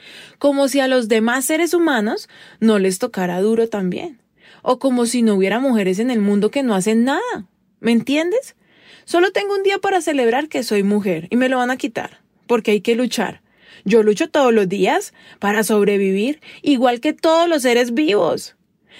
como 0.40 0.66
si 0.66 0.80
a 0.80 0.88
los 0.88 1.06
demás 1.06 1.44
seres 1.44 1.72
humanos 1.72 2.28
no 2.58 2.80
les 2.80 2.98
tocara 2.98 3.40
duro 3.40 3.68
también 3.68 4.21
o 4.62 4.78
como 4.78 5.06
si 5.06 5.22
no 5.22 5.34
hubiera 5.34 5.60
mujeres 5.60 5.98
en 5.98 6.10
el 6.10 6.20
mundo 6.20 6.50
que 6.50 6.62
no 6.62 6.74
hacen 6.74 7.04
nada. 7.04 7.46
¿Me 7.80 7.92
entiendes? 7.92 8.56
Solo 9.04 9.32
tengo 9.32 9.54
un 9.54 9.62
día 9.62 9.78
para 9.78 10.00
celebrar 10.00 10.48
que 10.48 10.62
soy 10.62 10.82
mujer 10.82 11.26
y 11.30 11.36
me 11.36 11.48
lo 11.48 11.58
van 11.58 11.70
a 11.70 11.76
quitar, 11.76 12.20
porque 12.46 12.70
hay 12.70 12.80
que 12.80 12.94
luchar. 12.94 13.42
Yo 13.84 14.02
lucho 14.02 14.30
todos 14.30 14.54
los 14.54 14.68
días 14.68 15.12
para 15.40 15.64
sobrevivir, 15.64 16.40
igual 16.62 17.00
que 17.00 17.12
todos 17.12 17.48
los 17.48 17.62
seres 17.62 17.94
vivos. 17.94 18.56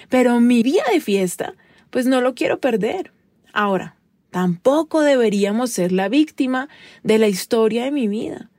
Pero 0.08 0.40
mi 0.40 0.62
día 0.62 0.82
de 0.92 1.00
fiesta, 1.00 1.54
pues 1.90 2.06
no 2.06 2.20
lo 2.20 2.34
quiero 2.34 2.58
perder. 2.58 3.12
Ahora, 3.52 3.96
tampoco 4.30 5.02
deberíamos 5.02 5.70
ser 5.70 5.92
la 5.92 6.08
víctima 6.08 6.68
de 7.04 7.18
la 7.18 7.28
historia 7.28 7.84
de 7.84 7.92
mi 7.92 8.08
vida. 8.08 8.50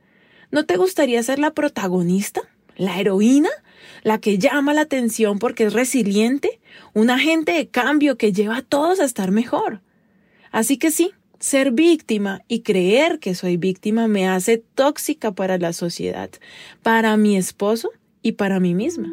¿No 0.51 0.65
te 0.65 0.77
gustaría 0.77 1.22
ser 1.24 1.39
la 1.39 1.51
protagonista? 1.51 2.41
¿La 2.77 3.00
heroína? 3.00 3.50
¿La 4.04 4.20
que 4.20 4.38
llama 4.38 4.74
la 4.74 4.82
atención 4.82 5.40
porque 5.40 5.66
es 5.66 5.74
resiliente? 5.74 6.60
un 6.94 7.10
agente 7.10 7.54
de 7.54 7.68
cambio 7.68 8.18
que 8.18 8.32
lleva 8.32 8.58
a 8.58 8.62
todos 8.62 9.00
a 9.00 9.06
estar 9.06 9.32
mejor. 9.32 9.82
Así 10.52 10.78
que 10.78 10.92
sí, 10.92 11.12
Ser 11.44 11.72
víctima 11.72 12.40
y 12.48 12.62
creer 12.62 13.20
que 13.20 13.36
soy 13.36 13.58
víctima 13.58 14.08
me 14.08 14.30
hace 14.30 14.60
tóxica 14.60 15.34
para 15.34 15.58
la 15.58 15.74
sociedad, 15.74 16.30
para 16.84 17.18
mi 17.18 17.36
esposo 17.36 17.90
y 18.22 18.32
para 18.32 18.62
mí 18.62 18.74
misma. 18.74 19.10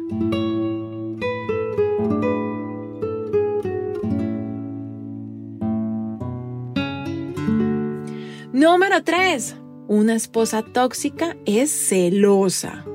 Número 8.53 9.03
3. 9.03 9.55
Una 9.91 10.15
esposa 10.15 10.61
tóxica 10.61 11.35
es 11.45 11.69
celosa. 11.69 12.85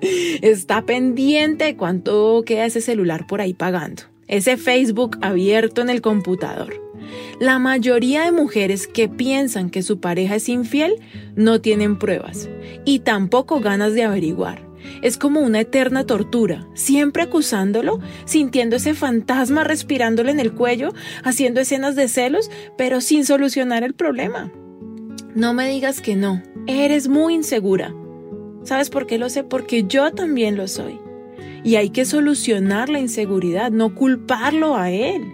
Está 0.00 0.86
pendiente 0.86 1.64
de 1.64 1.76
cuánto 1.76 2.42
queda 2.46 2.64
ese 2.64 2.80
celular 2.80 3.26
por 3.26 3.42
ahí 3.42 3.52
pagando, 3.52 4.04
ese 4.26 4.56
Facebook 4.56 5.18
abierto 5.20 5.82
en 5.82 5.90
el 5.90 6.00
computador. 6.00 6.82
La 7.40 7.58
mayoría 7.58 8.24
de 8.24 8.32
mujeres 8.32 8.86
que 8.86 9.06
piensan 9.06 9.68
que 9.68 9.82
su 9.82 10.00
pareja 10.00 10.36
es 10.36 10.48
infiel 10.48 10.94
no 11.34 11.60
tienen 11.60 11.98
pruebas 11.98 12.48
y 12.86 13.00
tampoco 13.00 13.60
ganas 13.60 13.92
de 13.92 14.04
averiguar. 14.04 14.66
Es 15.02 15.18
como 15.18 15.40
una 15.40 15.60
eterna 15.60 16.06
tortura, 16.06 16.66
siempre 16.72 17.24
acusándolo, 17.24 18.00
sintiendo 18.24 18.76
ese 18.76 18.94
fantasma 18.94 19.62
respirándole 19.62 20.30
en 20.30 20.40
el 20.40 20.54
cuello, 20.54 20.94
haciendo 21.22 21.60
escenas 21.60 21.96
de 21.96 22.08
celos, 22.08 22.50
pero 22.78 23.02
sin 23.02 23.26
solucionar 23.26 23.82
el 23.82 23.92
problema. 23.92 24.50
No 25.36 25.52
me 25.52 25.68
digas 25.68 26.00
que 26.00 26.16
no, 26.16 26.42
eres 26.66 27.08
muy 27.08 27.34
insegura. 27.34 27.94
¿Sabes 28.62 28.88
por 28.88 29.06
qué 29.06 29.18
lo 29.18 29.28
sé? 29.28 29.44
Porque 29.44 29.84
yo 29.84 30.10
también 30.10 30.56
lo 30.56 30.66
soy. 30.66 30.98
Y 31.62 31.76
hay 31.76 31.90
que 31.90 32.06
solucionar 32.06 32.88
la 32.88 33.00
inseguridad, 33.00 33.70
no 33.70 33.94
culparlo 33.94 34.76
a 34.76 34.90
él. 34.90 35.30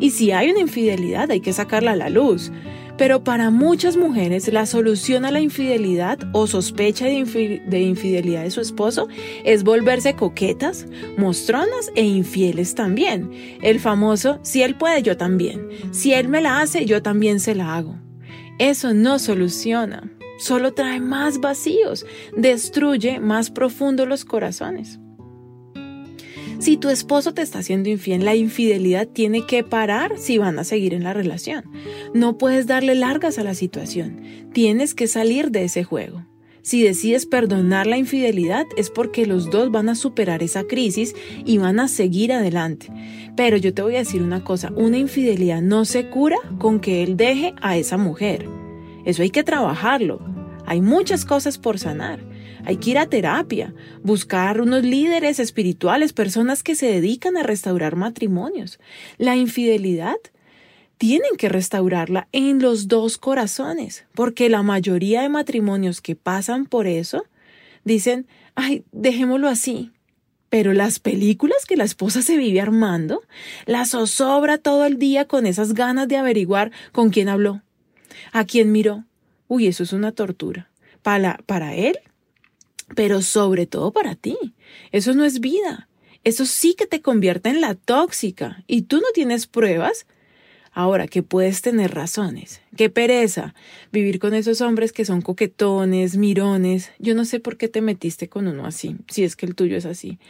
Y 0.00 0.10
si 0.10 0.32
hay 0.32 0.50
una 0.50 0.58
infidelidad, 0.58 1.30
hay 1.30 1.38
que 1.38 1.52
sacarla 1.52 1.92
a 1.92 1.96
la 1.96 2.10
luz. 2.10 2.50
Pero 2.96 3.22
para 3.22 3.50
muchas 3.50 3.96
mujeres 3.96 4.52
la 4.52 4.66
solución 4.66 5.24
a 5.24 5.30
la 5.30 5.40
infidelidad 5.40 6.18
o 6.32 6.48
sospecha 6.48 7.04
de, 7.04 7.12
infidelidad 7.14 8.42
de 8.42 8.50
su 8.50 8.60
esposo 8.60 9.06
es 9.44 9.62
volverse 9.62 10.16
coquetas, 10.16 10.88
mostronas 11.16 11.92
e 11.94 12.02
infieles 12.02 12.74
también. 12.74 13.30
El 13.62 13.78
famoso, 13.78 14.40
si 14.42 14.62
él 14.62 14.74
puede, 14.74 15.04
yo 15.04 15.16
también. 15.16 15.68
Si 15.92 16.12
él 16.12 16.26
me 16.26 16.40
la 16.40 16.60
hace, 16.60 16.86
yo 16.86 17.02
también 17.02 17.38
se 17.38 17.54
la 17.54 17.76
hago. 17.76 18.07
Eso 18.58 18.92
no 18.92 19.18
soluciona, 19.18 20.10
solo 20.38 20.74
trae 20.74 21.00
más 21.00 21.38
vacíos, 21.38 22.04
destruye 22.36 23.20
más 23.20 23.50
profundo 23.50 24.04
los 24.04 24.24
corazones. 24.24 24.98
Si 26.58 26.76
tu 26.76 26.88
esposo 26.88 27.34
te 27.34 27.42
está 27.42 27.60
haciendo 27.60 27.88
infiel, 27.88 28.24
la 28.24 28.34
infidelidad 28.34 29.06
tiene 29.06 29.46
que 29.46 29.62
parar 29.62 30.18
si 30.18 30.38
van 30.38 30.58
a 30.58 30.64
seguir 30.64 30.92
en 30.92 31.04
la 31.04 31.12
relación. 31.12 31.64
No 32.14 32.36
puedes 32.36 32.66
darle 32.66 32.96
largas 32.96 33.38
a 33.38 33.44
la 33.44 33.54
situación, 33.54 34.20
tienes 34.52 34.94
que 34.94 35.06
salir 35.06 35.52
de 35.52 35.64
ese 35.64 35.84
juego. 35.84 36.27
Si 36.68 36.82
decides 36.82 37.24
perdonar 37.24 37.86
la 37.86 37.96
infidelidad 37.96 38.66
es 38.76 38.90
porque 38.90 39.24
los 39.24 39.48
dos 39.48 39.70
van 39.70 39.88
a 39.88 39.94
superar 39.94 40.42
esa 40.42 40.64
crisis 40.64 41.14
y 41.46 41.56
van 41.56 41.80
a 41.80 41.88
seguir 41.88 42.30
adelante. 42.30 42.88
Pero 43.36 43.56
yo 43.56 43.72
te 43.72 43.80
voy 43.80 43.94
a 43.94 44.00
decir 44.00 44.20
una 44.20 44.44
cosa, 44.44 44.70
una 44.76 44.98
infidelidad 44.98 45.62
no 45.62 45.86
se 45.86 46.10
cura 46.10 46.36
con 46.58 46.78
que 46.78 47.02
él 47.02 47.16
deje 47.16 47.54
a 47.62 47.78
esa 47.78 47.96
mujer. 47.96 48.46
Eso 49.06 49.22
hay 49.22 49.30
que 49.30 49.44
trabajarlo. 49.44 50.20
Hay 50.66 50.82
muchas 50.82 51.24
cosas 51.24 51.56
por 51.56 51.78
sanar. 51.78 52.20
Hay 52.66 52.76
que 52.76 52.90
ir 52.90 52.98
a 52.98 53.08
terapia, 53.08 53.72
buscar 54.02 54.60
unos 54.60 54.82
líderes 54.82 55.38
espirituales, 55.38 56.12
personas 56.12 56.62
que 56.62 56.74
se 56.74 56.92
dedican 56.92 57.38
a 57.38 57.44
restaurar 57.44 57.96
matrimonios. 57.96 58.78
La 59.16 59.36
infidelidad 59.36 60.18
tienen 60.98 61.36
que 61.38 61.48
restaurarla 61.48 62.28
en 62.32 62.60
los 62.60 62.88
dos 62.88 63.16
corazones, 63.16 64.04
porque 64.14 64.48
la 64.48 64.62
mayoría 64.62 65.22
de 65.22 65.28
matrimonios 65.28 66.00
que 66.00 66.16
pasan 66.16 66.66
por 66.66 66.86
eso 66.86 67.24
dicen, 67.84 68.26
ay, 68.54 68.84
dejémoslo 68.92 69.48
así, 69.48 69.92
pero 70.50 70.72
las 70.72 70.98
películas 70.98 71.64
que 71.66 71.76
la 71.76 71.84
esposa 71.84 72.22
se 72.22 72.36
vive 72.36 72.60
armando, 72.60 73.22
la 73.66 73.86
zozobra 73.86 74.58
todo 74.58 74.84
el 74.84 74.98
día 74.98 75.26
con 75.26 75.46
esas 75.46 75.74
ganas 75.74 76.08
de 76.08 76.16
averiguar 76.16 76.72
con 76.92 77.10
quién 77.10 77.28
habló, 77.28 77.62
a 78.32 78.44
quién 78.44 78.72
miró. 78.72 79.04
Uy, 79.46 79.66
eso 79.66 79.82
es 79.82 79.92
una 79.92 80.12
tortura. 80.12 80.70
Para, 81.02 81.38
para 81.46 81.74
él, 81.74 81.98
pero 82.94 83.22
sobre 83.22 83.66
todo 83.66 83.92
para 83.92 84.14
ti. 84.14 84.36
Eso 84.90 85.14
no 85.14 85.24
es 85.24 85.40
vida. 85.40 85.88
Eso 86.24 86.44
sí 86.44 86.74
que 86.74 86.86
te 86.86 87.00
convierte 87.00 87.48
en 87.48 87.60
la 87.60 87.74
tóxica. 87.74 88.64
Y 88.66 88.82
tú 88.82 88.96
no 88.98 89.06
tienes 89.14 89.46
pruebas. 89.46 90.06
Ahora 90.78 91.08
que 91.08 91.24
puedes 91.24 91.60
tener 91.60 91.92
razones. 91.92 92.60
Qué 92.76 92.88
pereza 92.88 93.52
vivir 93.90 94.20
con 94.20 94.32
esos 94.32 94.60
hombres 94.60 94.92
que 94.92 95.04
son 95.04 95.22
coquetones, 95.22 96.16
mirones. 96.16 96.92
Yo 97.00 97.16
no 97.16 97.24
sé 97.24 97.40
por 97.40 97.56
qué 97.56 97.66
te 97.66 97.80
metiste 97.80 98.28
con 98.28 98.46
uno 98.46 98.64
así, 98.64 98.94
si 99.08 99.24
es 99.24 99.34
que 99.34 99.44
el 99.44 99.56
tuyo 99.56 99.76
es 99.76 99.86
así. 99.86 100.20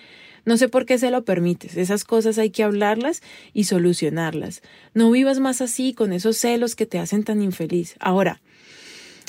No 0.47 0.57
sé 0.57 0.71
por 0.71 0.87
qué 0.87 0.97
se 0.97 1.11
lo 1.11 1.23
permites. 1.23 1.77
Esas 1.77 2.05
cosas 2.05 2.39
hay 2.39 2.49
que 2.49 2.63
hablarlas 2.63 3.21
y 3.53 3.65
solucionarlas. 3.65 4.63
No 4.95 5.11
vivas 5.11 5.39
más 5.39 5.61
así 5.61 5.93
con 5.93 6.15
esos 6.15 6.39
celos 6.39 6.77
que 6.77 6.87
te 6.87 6.99
hacen 6.99 7.25
tan 7.25 7.43
infeliz. 7.43 7.97
Ahora, 8.01 8.41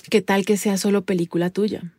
¿qué 0.10 0.22
tal 0.22 0.46
que 0.46 0.56
sea 0.56 0.78
solo 0.78 1.04
película 1.04 1.50
tuya? 1.50 1.94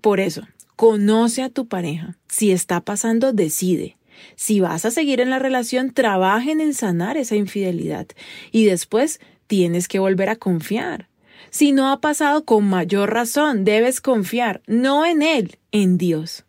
Por 0.00 0.18
eso, 0.18 0.48
conoce 0.74 1.44
a 1.44 1.48
tu 1.48 1.68
pareja. 1.68 2.16
Si 2.28 2.50
está 2.50 2.80
pasando, 2.80 3.32
decide. 3.32 3.96
Si 4.36 4.60
vas 4.60 4.84
a 4.84 4.90
seguir 4.90 5.20
en 5.20 5.30
la 5.30 5.38
relación, 5.38 5.92
trabajen 5.92 6.60
en 6.60 6.74
sanar 6.74 7.16
esa 7.16 7.36
infidelidad 7.36 8.06
y 8.52 8.64
después 8.64 9.20
tienes 9.46 9.88
que 9.88 9.98
volver 9.98 10.28
a 10.28 10.36
confiar. 10.36 11.08
Si 11.50 11.72
no 11.72 11.90
ha 11.90 12.00
pasado 12.00 12.44
con 12.44 12.64
mayor 12.64 13.12
razón, 13.12 13.64
debes 13.64 14.00
confiar, 14.00 14.62
no 14.66 15.06
en 15.06 15.22
él, 15.22 15.58
en 15.70 15.98
Dios. 15.98 16.44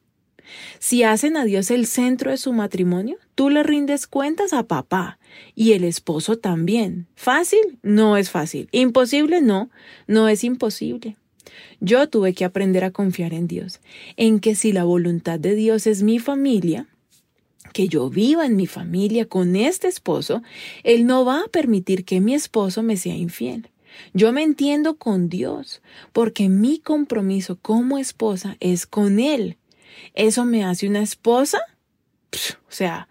Si 0.80 1.04
hacen 1.04 1.38
a 1.38 1.46
Dios 1.46 1.72
el 1.72 1.86
centro 1.86 2.32
de 2.32 2.38
su 2.38 2.54
matrimonio, 2.54 3.18
tú 3.36 3.50
le 3.50 3.64
rindes 3.64 4.08
cuentas 4.08 4.54
a 4.54 4.64
papá 4.64 5.20
y 5.56 5.74
el 5.74 5.84
esposo 5.84 6.38
también. 6.38 7.08
¿Fácil? 7.16 7.80
No 7.82 8.18
es 8.18 8.30
fácil. 8.30 8.68
¿Imposible? 8.72 9.42
No, 9.42 9.70
no 10.08 10.30
es 10.30 10.44
imposible. 10.44 11.18
Yo 11.80 12.10
tuve 12.10 12.34
que 12.34 12.46
aprender 12.46 12.84
a 12.84 12.92
confiar 12.92 13.34
en 13.34 13.48
Dios, 13.48 13.82
en 14.18 14.40
que 14.40 14.56
si 14.56 14.72
la 14.72 14.84
voluntad 14.84 15.40
de 15.40 15.56
Dios 15.56 15.88
es 15.88 16.04
mi 16.04 16.20
familia, 16.20 16.88
que 17.76 17.90
yo 17.90 18.10
viva 18.10 18.46
en 18.46 18.56
mi 18.56 18.68
familia 18.68 19.26
con 19.28 19.58
este 19.58 19.90
esposo, 19.90 20.42
Él 20.84 21.06
no 21.06 21.26
va 21.26 21.42
a 21.42 21.48
permitir 21.50 22.06
que 22.06 22.22
mi 22.22 22.34
esposo 22.34 22.84
me 22.84 22.96
sea 22.96 23.18
infiel. 23.18 23.70
Yo 24.14 24.32
me 24.32 24.44
entiendo 24.44 24.96
con 24.96 25.28
Dios, 25.28 25.82
porque 26.14 26.48
mi 26.48 26.80
compromiso 26.80 27.60
como 27.62 27.98
esposa 27.98 28.56
es 28.62 28.86
con 28.86 29.20
Él. 29.20 29.58
¿Eso 30.14 30.46
me 30.46 30.64
hace 30.64 30.88
una 30.88 31.02
esposa? 31.02 31.60
o 32.32 32.72
sea, 32.72 33.10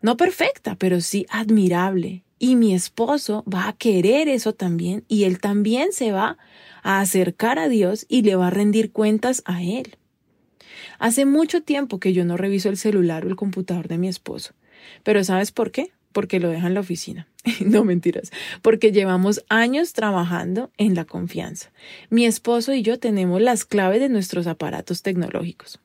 no 0.00 0.16
perfecta, 0.16 0.74
pero 0.76 1.02
sí 1.02 1.26
admirable. 1.28 2.24
Y 2.38 2.56
mi 2.56 2.74
esposo 2.74 3.44
va 3.44 3.68
a 3.68 3.74
querer 3.74 4.26
eso 4.26 4.54
también 4.54 5.04
y 5.06 5.24
él 5.24 5.38
también 5.38 5.92
se 5.92 6.12
va 6.12 6.38
a 6.82 7.00
acercar 7.00 7.58
a 7.58 7.68
Dios 7.68 8.06
y 8.08 8.22
le 8.22 8.36
va 8.36 8.46
a 8.46 8.50
rendir 8.50 8.90
cuentas 8.90 9.42
a 9.44 9.62
Él. 9.62 9.98
Hace 10.98 11.24
mucho 11.24 11.62
tiempo 11.62 12.00
que 12.00 12.12
yo 12.12 12.24
no 12.24 12.36
reviso 12.36 12.68
el 12.68 12.76
celular 12.76 13.24
o 13.24 13.28
el 13.28 13.36
computador 13.36 13.88
de 13.88 13.98
mi 13.98 14.08
esposo. 14.08 14.54
Pero 15.02 15.22
¿sabes 15.24 15.52
por 15.52 15.70
qué? 15.70 15.92
Porque 16.12 16.40
lo 16.40 16.50
deja 16.50 16.66
en 16.66 16.74
la 16.74 16.80
oficina. 16.80 17.28
no 17.64 17.84
mentiras, 17.84 18.30
porque 18.60 18.92
llevamos 18.92 19.44
años 19.48 19.92
trabajando 19.92 20.70
en 20.78 20.94
la 20.94 21.04
confianza. 21.04 21.72
Mi 22.10 22.26
esposo 22.26 22.72
y 22.72 22.82
yo 22.82 22.98
tenemos 22.98 23.40
las 23.40 23.64
claves 23.64 24.00
de 24.00 24.08
nuestros 24.08 24.46
aparatos 24.46 25.02
tecnológicos. 25.02 25.80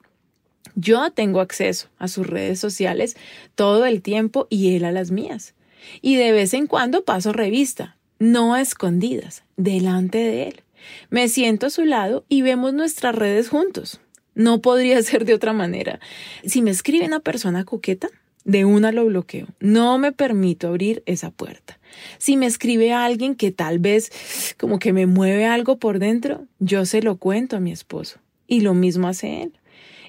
Yo 0.76 1.10
tengo 1.12 1.42
acceso 1.42 1.90
a 1.98 2.08
sus 2.08 2.28
redes 2.28 2.60
sociales 2.60 3.18
todo 3.56 3.86
el 3.86 4.02
tiempo 4.02 4.46
y 4.50 4.76
él 4.76 4.86
a 4.86 4.92
las 4.92 5.10
mías. 5.10 5.56
Y 6.02 6.16
de 6.16 6.32
vez 6.32 6.54
en 6.54 6.68
cuando 6.68 7.04
paso 7.04 7.34
revista, 7.34 7.98
no 8.20 8.54
a 8.54 8.62
escondidas, 8.62 9.44
delante 9.56 10.20
de 10.20 10.44
él. 10.50 10.64
Me 11.10 11.30
siento 11.30 11.68
a 11.68 11.72
su 11.72 11.86
lado 11.86 12.26
y 12.30 12.44
vemos 12.44 12.74
nuestras 12.74 13.16
redes 13.16 13.50
juntos. 13.50 14.00
No 14.38 14.62
podría 14.62 15.02
ser 15.04 15.26
de 15.26 15.34
otra 15.34 15.52
manera. 15.52 16.00
Si 16.46 16.62
me 16.62 16.72
escribe 16.72 17.06
una 17.06 17.20
persona 17.20 17.66
coqueta, 17.66 18.08
de 18.46 18.64
una 18.64 18.94
lo 18.94 19.06
bloqueo. 19.06 19.48
No 19.60 19.98
me 19.98 20.14
permito 20.14 20.70
abrir 20.70 21.04
esa 21.06 21.32
puerta. 21.32 21.80
Si 22.18 22.38
me 22.38 22.46
escribe 22.46 22.94
alguien 22.94 23.36
que 23.36 23.52
tal 23.52 23.78
vez 23.80 24.56
como 24.58 24.80
que 24.80 24.94
me 24.94 25.06
mueve 25.06 25.46
algo 25.46 25.80
por 25.80 26.00
dentro, 26.00 26.46
yo 26.60 26.86
se 26.86 27.02
lo 27.02 27.18
cuento 27.18 27.58
a 27.58 27.60
mi 27.60 27.74
esposo. 27.74 28.20
Y 28.48 28.62
lo 28.62 28.74
mismo 28.74 29.10
hace 29.10 29.44
él. 29.44 29.54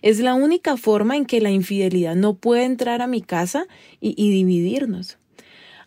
Es 0.02 0.20
la 0.20 0.34
única 0.34 0.76
forma 0.76 1.16
en 1.16 1.26
que 1.26 1.40
la 1.40 1.50
infidelidad 1.50 2.14
no 2.14 2.34
puede 2.34 2.64
entrar 2.64 3.02
a 3.02 3.08
mi 3.08 3.22
casa 3.22 3.66
y, 4.00 4.30
dividirnos. 4.30 5.18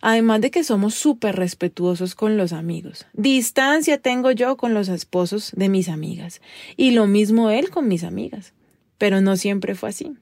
Además 0.02 0.40
de 0.40 0.50
que 0.50 0.64
somos 0.64 0.94
súper 0.94 1.36
respetuosos 1.36 2.16
con 2.16 2.36
los 2.36 2.52
amigos. 2.52 3.06
Distancia 3.12 3.98
tengo 3.98 4.32
yo 4.32 4.56
con 4.56 4.74
los 4.74 4.88
esposos 4.88 5.52
de 5.54 5.68
mis 5.68 5.88
amigas. 5.88 6.42
Y 6.76 6.90
lo 6.90 7.06
mismo 7.06 7.50
él 7.50 7.70
con 7.70 7.86
mis 7.86 8.02
amigas. 8.02 8.52
Pero 8.98 9.20
no 9.20 9.36
siempre 9.36 9.76
fue 9.76 9.90
así. 9.90 10.12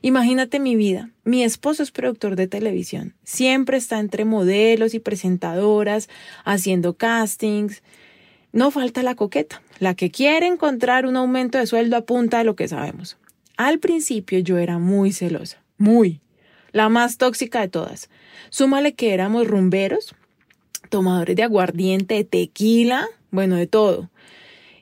Imagínate 0.00 0.60
mi 0.60 0.76
vida. 0.76 1.10
Mi 1.24 1.44
esposo 1.44 1.82
es 1.82 1.90
productor 1.90 2.36
de 2.36 2.46
televisión. 2.46 3.14
Siempre 3.22 3.76
está 3.76 4.00
entre 4.00 4.24
modelos 4.24 4.94
y 4.94 4.98
presentadoras, 4.98 6.08
haciendo 6.46 6.96
castings. 6.96 7.82
No 8.52 8.70
falta 8.70 9.02
la 9.02 9.14
coqueta, 9.14 9.62
la 9.78 9.94
que 9.94 10.10
quiere 10.10 10.46
encontrar 10.46 11.04
un 11.04 11.16
aumento 11.16 11.58
de 11.58 11.66
sueldo 11.66 11.98
a 11.98 12.06
punta 12.06 12.38
de 12.38 12.44
lo 12.44 12.56
que 12.56 12.66
sabemos. 12.66 13.18
Al 13.58 13.78
principio 13.78 14.38
yo 14.38 14.56
era 14.56 14.78
muy 14.78 15.12
celosa, 15.12 15.62
muy, 15.76 16.22
la 16.78 16.88
más 16.88 17.18
tóxica 17.18 17.60
de 17.60 17.68
todas. 17.68 18.08
Súmale 18.50 18.94
que 18.94 19.12
éramos 19.12 19.48
rumberos, 19.48 20.14
tomadores 20.90 21.34
de 21.34 21.42
aguardiente, 21.42 22.14
de 22.14 22.24
tequila, 22.24 23.08
bueno, 23.32 23.56
de 23.56 23.66
todo. 23.66 24.10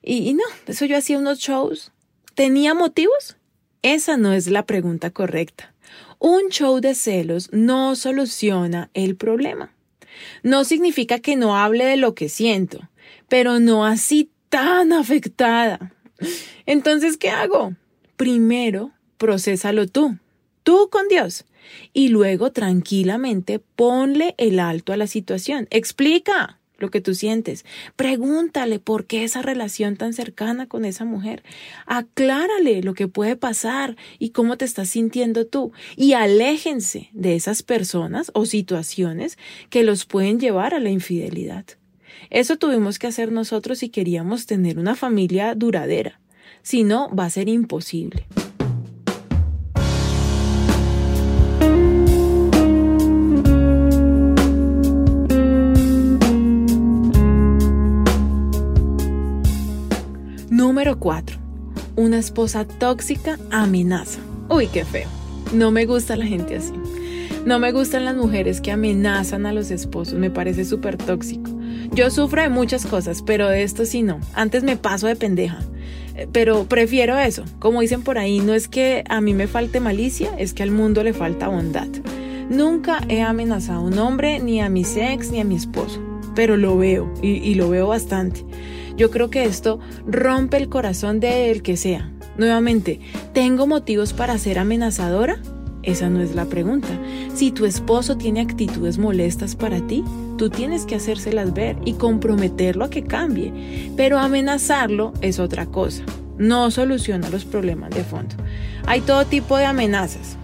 Y, 0.03 0.35
no, 0.35 0.45
eso 0.67 0.85
yo 0.85 0.99
hacía 0.99 1.19
unos 1.19 1.39
shows. 1.39 1.93
¿Tenía 2.35 2.75
motivos? 2.75 3.39
Esa 3.81 4.19
no 4.19 4.35
es 4.35 4.47
la 4.47 4.67
pregunta 4.67 5.11
correcta. 5.11 5.75
Un 6.19 6.51
show 6.51 6.81
de 6.81 6.95
celos 6.95 7.49
no 7.53 7.97
soluciona 7.97 8.91
el 8.93 9.17
problema. 9.17 9.73
No 10.43 10.65
significa 10.65 11.19
que 11.19 11.35
no 11.35 11.57
hable 11.57 11.87
de 11.87 11.97
lo 11.97 12.15
que 12.15 12.29
siento, 12.29 12.91
pero 13.29 13.59
no 13.59 13.87
así 13.87 14.31
tan 14.51 14.93
afectada. 14.93 15.95
Entonces, 16.67 17.17
¿qué 17.17 17.31
hago? 17.31 17.75
Primero, 18.19 18.93
procésalo 19.17 19.87
tú, 19.87 20.19
tú 20.63 20.89
con 20.91 21.09
Dios, 21.09 21.47
y 21.93 22.09
luego 22.09 22.53
tranquilamente 22.53 23.59
ponle 23.59 24.35
el 24.39 24.61
alto 24.61 24.93
a 24.93 24.97
la 24.97 25.07
situación. 25.07 25.67
Explica 25.71 26.59
lo 26.79 26.91
que 26.91 27.01
tú 27.01 27.15
sientes. 27.15 27.65
Pregúntale 27.97 28.79
por 28.79 29.07
qué 29.07 29.25
esa 29.25 29.43
relación 29.43 29.97
tan 29.97 30.13
cercana 30.13 30.67
con 30.67 30.85
esa 30.85 31.05
mujer. 31.05 31.43
Aclárale 31.87 32.83
lo 32.83 32.95
que 32.95 33.09
puede 33.09 33.37
pasar 33.37 33.97
y 34.19 34.31
cómo 34.31 34.57
te 34.57 34.65
estás 34.65 34.91
sintiendo 34.91 35.47
tú. 35.47 35.73
Y 35.97 36.13
aléjense 36.13 37.11
de 37.13 37.35
esas 37.35 37.63
personas 37.63 38.31
o 38.35 38.47
situaciones 38.47 39.39
que 39.71 39.83
los 39.83 40.05
pueden 40.05 40.39
llevar 40.39 40.75
a 40.75 40.81
la 40.81 40.91
infidelidad. 40.91 41.65
Eso 42.31 42.57
tuvimos 42.57 42.99
que 42.99 43.07
hacer 43.07 43.33
nosotros 43.33 43.79
si 43.79 43.89
queríamos 43.89 44.47
tener 44.47 44.79
una 44.79 44.97
familia 44.97 45.55
duradera. 45.55 46.21
Si 46.63 46.83
no, 46.83 47.15
va 47.15 47.27
a 47.27 47.31
ser 47.31 47.49
imposible. 47.49 48.27
4. 61.07 61.39
Una 61.95 62.19
esposa 62.19 62.67
tóxica 62.67 63.39
amenaza. 63.53 64.19
Uy, 64.51 64.67
qué 64.67 64.85
feo. 64.85 65.09
No 65.53 65.71
me 65.71 65.87
gusta 65.87 66.17
la 66.17 66.27
gente 66.27 66.57
así. 66.57 66.73
No 67.45 67.61
me 67.61 67.71
gustan 67.71 68.05
las 68.05 68.17
mujeres 68.17 68.61
que 68.61 68.73
amenazan 68.73 69.47
a 69.47 69.53
los 69.53 69.71
esposos. 69.71 70.15
Me 70.15 70.31
parece 70.31 70.65
súper 70.65 70.97
tóxico. 70.97 71.49
Yo 71.93 72.11
sufro 72.11 72.43
de 72.43 72.49
muchas 72.49 72.87
cosas, 72.87 73.23
pero 73.23 73.49
de 73.49 73.63
esto 73.63 73.85
sí 73.85 74.03
no. 74.03 74.19
Antes 74.35 74.65
me 74.65 74.77
paso 74.77 75.07
de 75.07 75.15
pendeja. 75.15 75.61
Eh, 76.17 76.27
pero 76.33 76.65
prefiero 76.65 77.17
eso. 77.17 77.45
Como 77.61 77.83
dicen 77.83 78.03
por 78.03 78.19
ahí, 78.19 78.41
no 78.41 78.53
es 78.53 78.67
que 78.67 79.05
a 79.09 79.21
mí 79.21 79.33
me 79.33 79.47
falte 79.47 79.79
malicia, 79.79 80.31
es 80.37 80.55
que 80.55 80.65
al 80.65 80.73
mundo 80.73 81.05
le 81.05 81.13
falta 81.13 81.47
bondad. 81.47 81.87
Nunca 82.51 82.99
he 83.09 83.23
amenazado 83.23 83.79
a 83.79 83.85
un 83.85 83.97
hombre, 84.01 84.41
ni 84.41 84.61
a 84.61 84.69
mi 84.69 84.83
ex, 84.83 85.31
ni 85.31 85.39
a 85.39 85.45
mi 85.45 85.55
esposo. 85.55 86.03
Pero 86.35 86.57
lo 86.57 86.77
veo, 86.77 87.15
y, 87.23 87.29
y 87.29 87.55
lo 87.55 87.71
veo 87.71 87.87
bastante. 87.87 88.45
Yo 88.97 89.11
creo 89.11 89.31
que 89.31 89.45
esto 89.45 89.79
rompe 90.07 90.57
el 90.57 90.69
corazón 90.69 91.21
del 91.21 91.63
que 91.63 91.77
sea. 91.77 92.11
Nuevamente, 92.39 93.01
¿tengo 93.33 93.67
motivos 93.67 94.13
para 94.13 94.39
ser 94.39 94.59
amenazadora? 94.59 95.41
Esa 95.83 96.11
no 96.11 96.21
es 96.21 96.35
la 96.35 96.47
pregunta. 96.47 96.89
Si 97.35 97.53
tu 97.53 97.65
esposo 97.65 98.17
tiene 98.17 98.41
actitudes 98.41 98.99
molestas 98.99 99.55
para 99.55 99.87
ti, 99.87 100.03
tú 100.37 100.51
tienes 100.51 100.85
que 100.85 100.97
hacérselas 100.97 101.55
ver 101.55 101.77
y 101.85 101.93
comprometerlo 101.93 102.85
a 102.85 102.91
que 102.91 103.05
cambie. 103.05 103.53
Pero 103.97 104.19
amenazarlo 104.19 105.13
es 105.21 105.39
otra 105.39 105.67
cosa. 105.67 106.03
No 106.39 106.71
soluciona 106.71 107.31
los 107.31 107.45
problemas 107.45 107.91
de 107.91 108.03
fondo. 108.03 108.35
Hay 108.87 109.01
todo 109.03 109.25
tipo 109.27 109.57
de 109.57 109.67
amenazas. 109.67 110.37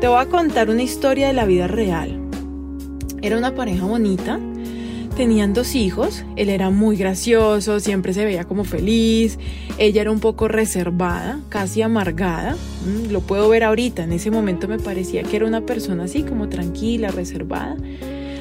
Te 0.00 0.08
voy 0.08 0.20
a 0.20 0.28
contar 0.28 0.70
una 0.70 0.82
historia 0.82 1.28
de 1.28 1.34
la 1.34 1.46
vida 1.46 1.66
real. 1.66 2.20
Era 3.22 3.38
una 3.38 3.54
pareja 3.54 3.86
bonita 3.86 4.40
Tenían 5.16 5.54
dos 5.54 5.76
hijos, 5.76 6.24
él 6.34 6.48
era 6.48 6.70
muy 6.70 6.96
gracioso, 6.96 7.78
siempre 7.78 8.12
se 8.12 8.24
veía 8.24 8.42
como 8.44 8.64
feliz, 8.64 9.38
ella 9.78 10.00
era 10.00 10.10
un 10.10 10.18
poco 10.18 10.48
reservada, 10.48 11.38
casi 11.50 11.82
amargada, 11.82 12.56
mm, 12.84 13.12
lo 13.12 13.20
puedo 13.20 13.48
ver 13.48 13.62
ahorita, 13.62 14.02
en 14.02 14.12
ese 14.12 14.32
momento 14.32 14.66
me 14.66 14.80
parecía 14.80 15.22
que 15.22 15.36
era 15.36 15.46
una 15.46 15.60
persona 15.60 16.04
así 16.04 16.24
como 16.24 16.48
tranquila, 16.48 17.12
reservada. 17.12 17.76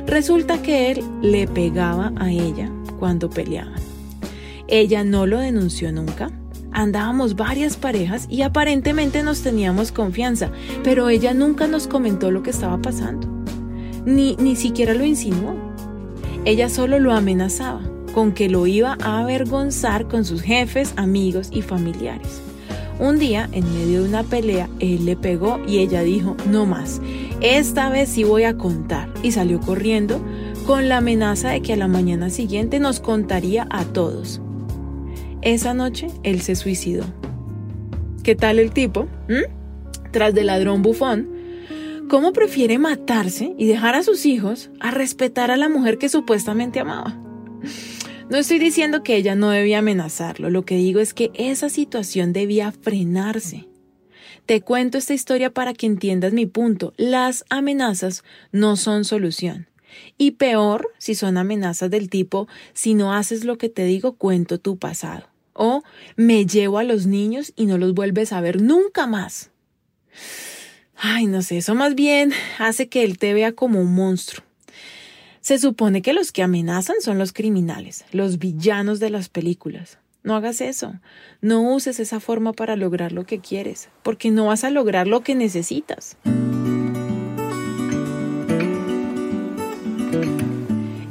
Resulta 0.07 0.63
que 0.63 0.89
él 0.89 1.03
le 1.21 1.47
pegaba 1.47 2.11
a 2.15 2.31
ella 2.31 2.71
cuando 2.97 3.29
peleaban. 3.29 3.79
Ella 4.67 5.03
no 5.03 5.27
lo 5.27 5.37
denunció 5.37 5.91
nunca, 5.91 6.31
andábamos 6.71 7.35
varias 7.35 7.77
parejas 7.77 8.25
y 8.31 8.41
aparentemente 8.41 9.21
nos 9.21 9.43
teníamos 9.43 9.91
confianza, 9.91 10.49
pero 10.83 11.09
ella 11.09 11.35
nunca 11.35 11.67
nos 11.67 11.87
comentó 11.87 12.31
lo 12.31 12.41
que 12.41 12.49
estaba 12.49 12.81
pasando, 12.81 13.27
ni, 14.07 14.35
ni 14.37 14.55
siquiera 14.55 14.95
lo 14.95 15.05
insinuó. 15.05 15.72
Ella 16.45 16.67
solo 16.67 16.99
lo 16.99 17.13
amenazaba 17.13 17.81
con 18.13 18.33
que 18.33 18.49
lo 18.49 18.67
iba 18.67 18.97
a 19.01 19.19
avergonzar 19.19 20.07
con 20.07 20.25
sus 20.25 20.41
jefes, 20.41 20.93
amigos 20.97 21.49
y 21.51 21.61
familiares. 21.61 22.41
Un 22.99 23.17
día, 23.17 23.49
en 23.53 23.63
medio 23.73 24.03
de 24.03 24.09
una 24.09 24.23
pelea, 24.23 24.69
él 24.79 25.05
le 25.05 25.15
pegó 25.15 25.59
y 25.67 25.79
ella 25.79 26.03
dijo, 26.03 26.35
no 26.49 26.65
más, 26.65 27.01
esta 27.41 27.89
vez 27.89 28.09
sí 28.09 28.23
voy 28.23 28.43
a 28.43 28.57
contar. 28.57 29.09
Y 29.23 29.31
salió 29.31 29.59
corriendo 29.59 30.21
con 30.67 30.89
la 30.89 30.97
amenaza 30.97 31.49
de 31.49 31.61
que 31.61 31.73
a 31.73 31.77
la 31.77 31.87
mañana 31.87 32.29
siguiente 32.29 32.79
nos 32.79 32.99
contaría 32.99 33.65
a 33.69 33.85
todos. 33.85 34.41
Esa 35.41 35.73
noche, 35.73 36.07
él 36.23 36.41
se 36.41 36.55
suicidó. 36.55 37.03
¿Qué 38.21 38.35
tal 38.35 38.59
el 38.59 38.71
tipo? 38.71 39.07
¿Mm? 39.27 40.11
Tras 40.11 40.33
del 40.33 40.47
ladrón 40.47 40.81
bufón, 40.83 41.27
¿Cómo 42.09 42.33
prefiere 42.33 42.77
matarse 42.77 43.55
y 43.57 43.65
dejar 43.65 43.95
a 43.95 44.03
sus 44.03 44.25
hijos 44.25 44.69
a 44.79 44.91
respetar 44.91 45.51
a 45.51 45.57
la 45.57 45.69
mujer 45.69 45.97
que 45.97 46.09
supuestamente 46.09 46.79
amaba? 46.79 47.17
No 48.29 48.37
estoy 48.37 48.59
diciendo 48.59 49.03
que 49.03 49.15
ella 49.15 49.35
no 49.35 49.49
debía 49.49 49.79
amenazarlo, 49.79 50.49
lo 50.49 50.63
que 50.65 50.75
digo 50.75 50.99
es 50.99 51.13
que 51.13 51.31
esa 51.33 51.69
situación 51.69 52.33
debía 52.33 52.71
frenarse. 52.71 53.67
Te 54.45 54.61
cuento 54.61 54.97
esta 54.97 55.13
historia 55.13 55.51
para 55.51 55.73
que 55.73 55.85
entiendas 55.85 56.33
mi 56.33 56.45
punto. 56.45 56.93
Las 56.97 57.45
amenazas 57.49 58.23
no 58.51 58.75
son 58.75 59.05
solución. 59.05 59.67
Y 60.17 60.31
peor 60.31 60.89
si 60.97 61.15
son 61.15 61.37
amenazas 61.37 61.89
del 61.89 62.09
tipo, 62.09 62.47
si 62.73 62.93
no 62.93 63.13
haces 63.13 63.45
lo 63.45 63.57
que 63.57 63.69
te 63.69 63.85
digo, 63.85 64.13
cuento 64.13 64.59
tu 64.59 64.77
pasado. 64.77 65.27
O 65.53 65.83
me 66.15 66.45
llevo 66.45 66.79
a 66.79 66.83
los 66.83 67.05
niños 67.05 67.53
y 67.55 67.65
no 67.65 67.77
los 67.77 67.93
vuelves 67.93 68.33
a 68.33 68.41
ver 68.41 68.61
nunca 68.61 69.07
más. 69.07 69.51
Ay, 71.05 71.25
no 71.25 71.41
sé, 71.41 71.57
eso 71.57 71.75
más 71.75 71.95
bien 71.95 72.31
hace 72.59 72.87
que 72.87 73.03
él 73.03 73.17
te 73.17 73.33
vea 73.33 73.51
como 73.51 73.81
un 73.81 73.93
monstruo. 73.93 74.41
Se 75.41 75.59
supone 75.59 76.01
que 76.01 76.13
los 76.13 76.31
que 76.31 76.43
amenazan 76.43 77.01
son 77.01 77.17
los 77.17 77.33
criminales, 77.33 78.05
los 78.13 78.39
villanos 78.39 79.01
de 79.01 79.09
las 79.09 79.27
películas. 79.27 79.97
No 80.23 80.33
hagas 80.33 80.61
eso. 80.61 80.93
No 81.41 81.73
uses 81.73 81.99
esa 81.99 82.21
forma 82.21 82.53
para 82.53 82.77
lograr 82.77 83.11
lo 83.11 83.25
que 83.25 83.39
quieres, 83.39 83.89
porque 84.01 84.31
no 84.31 84.45
vas 84.45 84.63
a 84.63 84.69
lograr 84.69 85.05
lo 85.05 85.19
que 85.23 85.35
necesitas. 85.35 86.15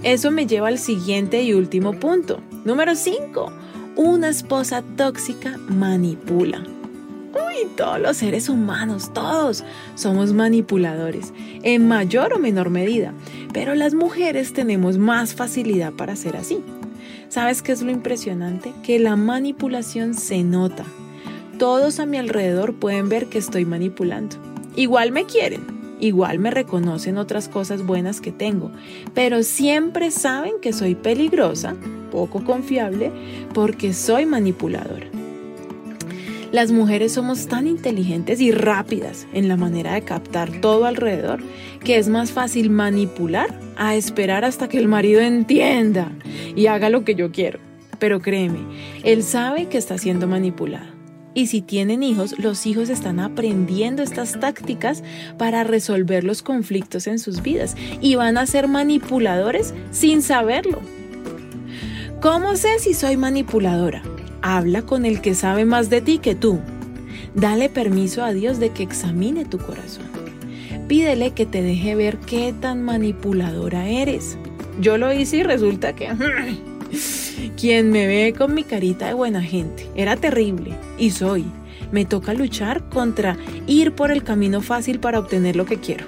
Eso 0.02 0.30
me 0.30 0.46
lleva 0.46 0.68
al 0.68 0.78
siguiente 0.78 1.42
y 1.42 1.52
último 1.52 1.92
punto. 2.00 2.42
Número 2.64 2.94
5. 2.94 3.52
Una 3.96 4.30
esposa 4.30 4.82
tóxica 4.96 5.58
manipula. 5.68 6.64
Uy, 7.34 7.66
todos 7.76 7.98
los 7.98 8.18
seres 8.18 8.50
humanos, 8.50 9.10
todos 9.14 9.64
somos 9.94 10.34
manipuladores, 10.34 11.32
en 11.62 11.88
mayor 11.88 12.34
o 12.34 12.38
menor 12.38 12.68
medida, 12.68 13.14
pero 13.54 13.74
las 13.74 13.94
mujeres 13.94 14.52
tenemos 14.52 14.98
más 14.98 15.34
facilidad 15.34 15.92
para 15.92 16.14
ser 16.14 16.36
así. 16.36 16.62
¿Sabes 17.30 17.62
qué 17.62 17.72
es 17.72 17.80
lo 17.80 17.90
impresionante? 17.90 18.74
Que 18.82 18.98
la 18.98 19.16
manipulación 19.16 20.12
se 20.12 20.42
nota. 20.42 20.84
Todos 21.58 22.00
a 22.00 22.06
mi 22.06 22.18
alrededor 22.18 22.74
pueden 22.74 23.08
ver 23.08 23.26
que 23.28 23.38
estoy 23.38 23.64
manipulando. 23.64 24.36
Igual 24.76 25.12
me 25.12 25.24
quieren, 25.24 25.62
igual 26.00 26.38
me 26.38 26.50
reconocen 26.50 27.16
otras 27.16 27.48
cosas 27.48 27.86
buenas 27.86 28.20
que 28.20 28.32
tengo, 28.32 28.70
pero 29.14 29.42
siempre 29.42 30.10
saben 30.10 30.54
que 30.60 30.74
soy 30.74 30.94
peligrosa, 30.94 31.76
poco 32.10 32.44
confiable, 32.44 33.10
porque 33.54 33.94
soy 33.94 34.26
manipuladora. 34.26 35.21
Las 36.52 36.70
mujeres 36.70 37.12
somos 37.12 37.46
tan 37.46 37.66
inteligentes 37.66 38.38
y 38.42 38.52
rápidas 38.52 39.26
en 39.32 39.48
la 39.48 39.56
manera 39.56 39.94
de 39.94 40.02
captar 40.02 40.60
todo 40.60 40.84
alrededor 40.84 41.40
que 41.82 41.96
es 41.96 42.08
más 42.08 42.30
fácil 42.30 42.68
manipular 42.68 43.58
a 43.76 43.96
esperar 43.96 44.44
hasta 44.44 44.68
que 44.68 44.76
el 44.76 44.86
marido 44.86 45.22
entienda 45.22 46.12
y 46.54 46.66
haga 46.66 46.90
lo 46.90 47.04
que 47.04 47.14
yo 47.14 47.32
quiero. 47.32 47.58
Pero 47.98 48.20
créeme, 48.20 48.58
él 49.02 49.22
sabe 49.22 49.68
que 49.68 49.78
está 49.78 49.96
siendo 49.96 50.26
manipulado. 50.26 50.92
Y 51.32 51.46
si 51.46 51.62
tienen 51.62 52.02
hijos, 52.02 52.38
los 52.38 52.66
hijos 52.66 52.90
están 52.90 53.18
aprendiendo 53.18 54.02
estas 54.02 54.38
tácticas 54.38 55.02
para 55.38 55.64
resolver 55.64 56.22
los 56.22 56.42
conflictos 56.42 57.06
en 57.06 57.18
sus 57.18 57.40
vidas 57.40 57.74
y 58.02 58.16
van 58.16 58.36
a 58.36 58.44
ser 58.44 58.68
manipuladores 58.68 59.72
sin 59.90 60.20
saberlo. 60.20 60.80
¿Cómo 62.20 62.56
sé 62.56 62.78
si 62.78 62.92
soy 62.92 63.16
manipuladora? 63.16 64.02
Habla 64.42 64.82
con 64.82 65.06
el 65.06 65.20
que 65.20 65.34
sabe 65.34 65.64
más 65.64 65.88
de 65.88 66.00
ti 66.00 66.18
que 66.18 66.34
tú. 66.34 66.58
Dale 67.34 67.68
permiso 67.68 68.24
a 68.24 68.32
Dios 68.32 68.58
de 68.58 68.70
que 68.70 68.82
examine 68.82 69.44
tu 69.44 69.58
corazón. 69.58 70.10
Pídele 70.88 71.30
que 71.30 71.46
te 71.46 71.62
deje 71.62 71.94
ver 71.94 72.18
qué 72.18 72.52
tan 72.60 72.82
manipuladora 72.82 73.88
eres. 73.88 74.36
Yo 74.80 74.98
lo 74.98 75.12
hice 75.12 75.38
y 75.38 75.42
resulta 75.42 75.94
que... 75.94 76.08
Quien 77.56 77.90
me 77.90 78.06
ve 78.06 78.34
con 78.36 78.54
mi 78.54 78.64
carita 78.64 79.06
de 79.06 79.14
buena 79.14 79.42
gente. 79.42 79.88
Era 79.94 80.16
terrible. 80.16 80.72
Y 80.98 81.10
soy. 81.10 81.44
Me 81.92 82.04
toca 82.04 82.34
luchar 82.34 82.88
contra 82.88 83.36
ir 83.66 83.92
por 83.92 84.10
el 84.10 84.22
camino 84.24 84.60
fácil 84.60 84.98
para 84.98 85.18
obtener 85.18 85.56
lo 85.56 85.64
que 85.64 85.78
quiero. 85.78 86.06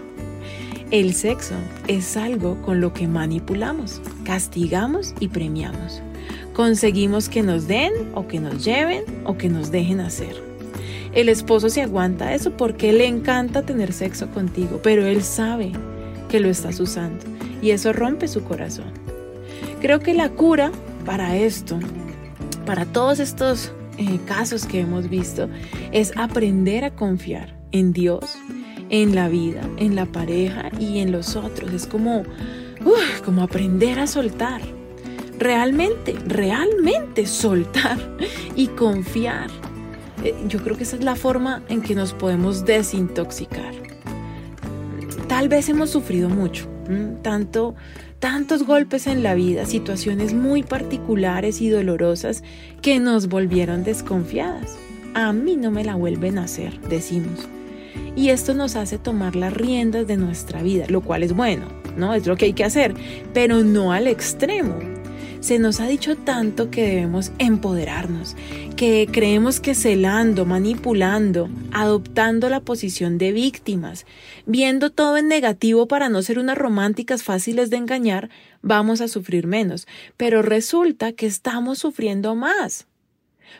El 0.90 1.14
sexo 1.14 1.54
es 1.88 2.16
algo 2.16 2.60
con 2.62 2.80
lo 2.80 2.92
que 2.92 3.08
manipulamos, 3.08 4.00
castigamos 4.24 5.14
y 5.20 5.28
premiamos. 5.28 6.02
Conseguimos 6.54 7.28
que 7.28 7.42
nos 7.42 7.66
den 7.66 7.92
o 8.14 8.28
que 8.28 8.38
nos 8.38 8.64
lleven 8.64 9.02
o 9.24 9.36
que 9.36 9.48
nos 9.48 9.72
dejen 9.72 9.98
hacer. 9.98 10.40
El 11.12 11.28
esposo 11.28 11.68
se 11.68 11.82
aguanta 11.82 12.32
eso 12.32 12.56
porque 12.56 12.92
le 12.92 13.06
encanta 13.06 13.62
tener 13.62 13.92
sexo 13.92 14.28
contigo, 14.28 14.80
pero 14.82 15.04
él 15.04 15.22
sabe 15.22 15.72
que 16.28 16.38
lo 16.38 16.48
estás 16.48 16.78
usando 16.78 17.24
y 17.60 17.70
eso 17.70 17.92
rompe 17.92 18.28
su 18.28 18.44
corazón. 18.44 18.92
Creo 19.80 19.98
que 19.98 20.14
la 20.14 20.28
cura 20.28 20.70
para 21.04 21.36
esto, 21.36 21.78
para 22.64 22.84
todos 22.86 23.18
estos 23.18 23.72
eh, 23.98 24.18
casos 24.24 24.64
que 24.64 24.80
hemos 24.80 25.08
visto, 25.08 25.48
es 25.90 26.12
aprender 26.16 26.84
a 26.84 26.94
confiar 26.94 27.56
en 27.72 27.92
Dios, 27.92 28.36
en 28.90 29.16
la 29.16 29.28
vida, 29.28 29.62
en 29.76 29.96
la 29.96 30.06
pareja 30.06 30.70
y 30.78 31.00
en 31.00 31.10
los 31.10 31.34
otros. 31.34 31.72
Es 31.72 31.86
como, 31.86 32.22
como 33.24 33.42
aprender 33.42 33.98
a 33.98 34.06
soltar 34.06 34.60
realmente, 35.38 36.14
realmente 36.26 37.26
soltar 37.26 37.98
y 38.56 38.68
confiar. 38.68 39.50
Eh, 40.22 40.34
yo 40.48 40.62
creo 40.62 40.76
que 40.76 40.84
esa 40.84 40.96
es 40.96 41.04
la 41.04 41.16
forma 41.16 41.62
en 41.68 41.82
que 41.82 41.94
nos 41.94 42.12
podemos 42.12 42.64
desintoxicar. 42.64 43.74
Tal 45.28 45.48
vez 45.48 45.68
hemos 45.68 45.90
sufrido 45.90 46.28
mucho, 46.28 46.68
tanto, 47.22 47.74
tantos 48.20 48.64
golpes 48.64 49.06
en 49.06 49.22
la 49.22 49.34
vida, 49.34 49.66
situaciones 49.66 50.34
muy 50.34 50.62
particulares 50.62 51.60
y 51.60 51.70
dolorosas 51.70 52.42
que 52.82 53.00
nos 53.00 53.28
volvieron 53.28 53.84
desconfiadas. 53.84 54.76
A 55.14 55.32
mí 55.32 55.56
no 55.56 55.70
me 55.70 55.84
la 55.84 55.94
vuelven 55.94 56.38
a 56.38 56.44
hacer, 56.44 56.78
decimos. 56.88 57.48
Y 58.16 58.28
esto 58.28 58.54
nos 58.54 58.76
hace 58.76 58.98
tomar 58.98 59.34
las 59.34 59.52
riendas 59.52 60.06
de 60.06 60.16
nuestra 60.16 60.62
vida, 60.62 60.86
lo 60.88 61.00
cual 61.00 61.22
es 61.22 61.34
bueno, 61.34 61.66
¿no? 61.96 62.14
Es 62.14 62.26
lo 62.26 62.36
que 62.36 62.46
hay 62.46 62.52
que 62.52 62.64
hacer, 62.64 62.94
pero 63.32 63.62
no 63.62 63.92
al 63.92 64.06
extremo. 64.06 64.93
Se 65.44 65.58
nos 65.58 65.80
ha 65.80 65.86
dicho 65.86 66.16
tanto 66.16 66.70
que 66.70 66.88
debemos 66.88 67.30
empoderarnos, 67.38 68.34
que 68.78 69.06
creemos 69.12 69.60
que 69.60 69.74
celando, 69.74 70.46
manipulando, 70.46 71.50
adoptando 71.70 72.48
la 72.48 72.60
posición 72.60 73.18
de 73.18 73.32
víctimas, 73.32 74.06
viendo 74.46 74.88
todo 74.88 75.18
en 75.18 75.28
negativo 75.28 75.86
para 75.86 76.08
no 76.08 76.22
ser 76.22 76.38
unas 76.38 76.56
románticas 76.56 77.22
fáciles 77.22 77.68
de 77.68 77.76
engañar, 77.76 78.30
vamos 78.62 79.02
a 79.02 79.08
sufrir 79.08 79.46
menos. 79.46 79.86
Pero 80.16 80.40
resulta 80.40 81.12
que 81.12 81.26
estamos 81.26 81.78
sufriendo 81.78 82.34
más. 82.34 82.86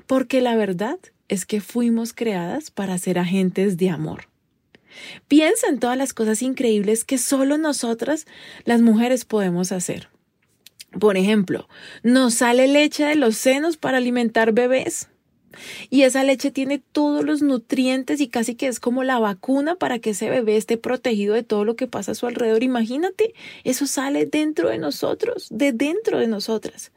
Porque 0.06 0.40
la 0.40 0.56
verdad 0.56 0.96
es 1.28 1.44
que 1.44 1.60
fuimos 1.60 2.14
creadas 2.14 2.70
para 2.70 2.96
ser 2.96 3.18
agentes 3.18 3.76
de 3.76 3.90
amor. 3.90 4.28
Piensa 5.28 5.66
en 5.68 5.80
todas 5.80 5.98
las 5.98 6.14
cosas 6.14 6.40
increíbles 6.40 7.04
que 7.04 7.18
solo 7.18 7.58
nosotras, 7.58 8.26
las 8.64 8.80
mujeres, 8.80 9.26
podemos 9.26 9.70
hacer. 9.70 10.13
Por 10.98 11.16
ejemplo, 11.16 11.68
nos 12.02 12.34
sale 12.34 12.68
leche 12.68 13.04
de 13.04 13.14
los 13.16 13.36
senos 13.36 13.76
para 13.76 13.98
alimentar 13.98 14.52
bebés. 14.52 15.08
Y 15.90 16.02
esa 16.02 16.24
leche 16.24 16.50
tiene 16.50 16.78
todos 16.78 17.24
los 17.24 17.42
nutrientes 17.42 18.20
y 18.20 18.28
casi 18.28 18.54
que 18.54 18.66
es 18.66 18.80
como 18.80 19.04
la 19.04 19.18
vacuna 19.18 19.76
para 19.76 19.98
que 19.98 20.10
ese 20.10 20.28
bebé 20.28 20.56
esté 20.56 20.76
protegido 20.76 21.34
de 21.34 21.42
todo 21.42 21.64
lo 21.64 21.76
que 21.76 21.86
pasa 21.86 22.12
a 22.12 22.14
su 22.14 22.26
alrededor. 22.26 22.62
Imagínate, 22.62 23.34
eso 23.62 23.86
sale 23.86 24.26
dentro 24.26 24.68
de 24.68 24.78
nosotros, 24.78 25.48
de 25.50 25.72
dentro 25.72 26.18
de 26.18 26.26
nosotras. 26.26 26.92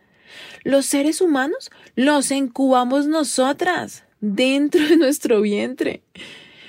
Los 0.63 0.86
seres 0.86 1.21
humanos 1.21 1.69
los 1.95 2.31
incubamos 2.31 3.07
nosotras, 3.07 4.03
dentro 4.19 4.86
de 4.88 4.97
nuestro 4.97 5.41
vientre. 5.41 6.01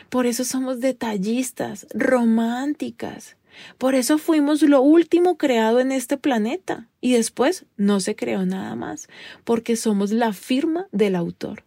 Por 0.08 0.26
eso 0.26 0.44
somos 0.44 0.80
detallistas, 0.80 1.86
románticas. 1.92 3.36
Por 3.76 3.94
eso 3.94 4.18
fuimos 4.18 4.62
lo 4.62 4.80
último 4.80 5.36
creado 5.36 5.80
en 5.80 5.92
este 5.92 6.16
planeta 6.16 6.88
y 7.00 7.12
después 7.12 7.66
no 7.76 8.00
se 8.00 8.14
creó 8.14 8.46
nada 8.46 8.74
más, 8.76 9.08
porque 9.44 9.76
somos 9.76 10.12
la 10.12 10.32
firma 10.32 10.86
del 10.92 11.16
autor. 11.16 11.64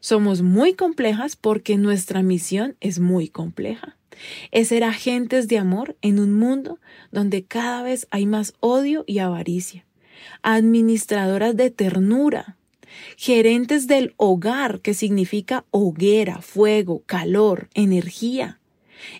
Somos 0.00 0.42
muy 0.42 0.74
complejas 0.74 1.36
porque 1.36 1.76
nuestra 1.76 2.22
misión 2.22 2.76
es 2.80 3.00
muy 3.00 3.28
compleja. 3.28 3.96
Es 4.50 4.68
ser 4.68 4.84
agentes 4.84 5.48
de 5.48 5.58
amor 5.58 5.96
en 6.02 6.18
un 6.20 6.34
mundo 6.34 6.78
donde 7.10 7.44
cada 7.44 7.82
vez 7.82 8.06
hay 8.10 8.26
más 8.26 8.54
odio 8.60 9.04
y 9.06 9.18
avaricia. 9.18 9.86
Administradoras 10.42 11.56
de 11.56 11.70
ternura, 11.70 12.56
gerentes 13.16 13.86
del 13.86 14.14
hogar, 14.16 14.80
que 14.80 14.94
significa 14.94 15.64
hoguera, 15.70 16.42
fuego, 16.42 17.02
calor, 17.06 17.68
energía. 17.74 18.60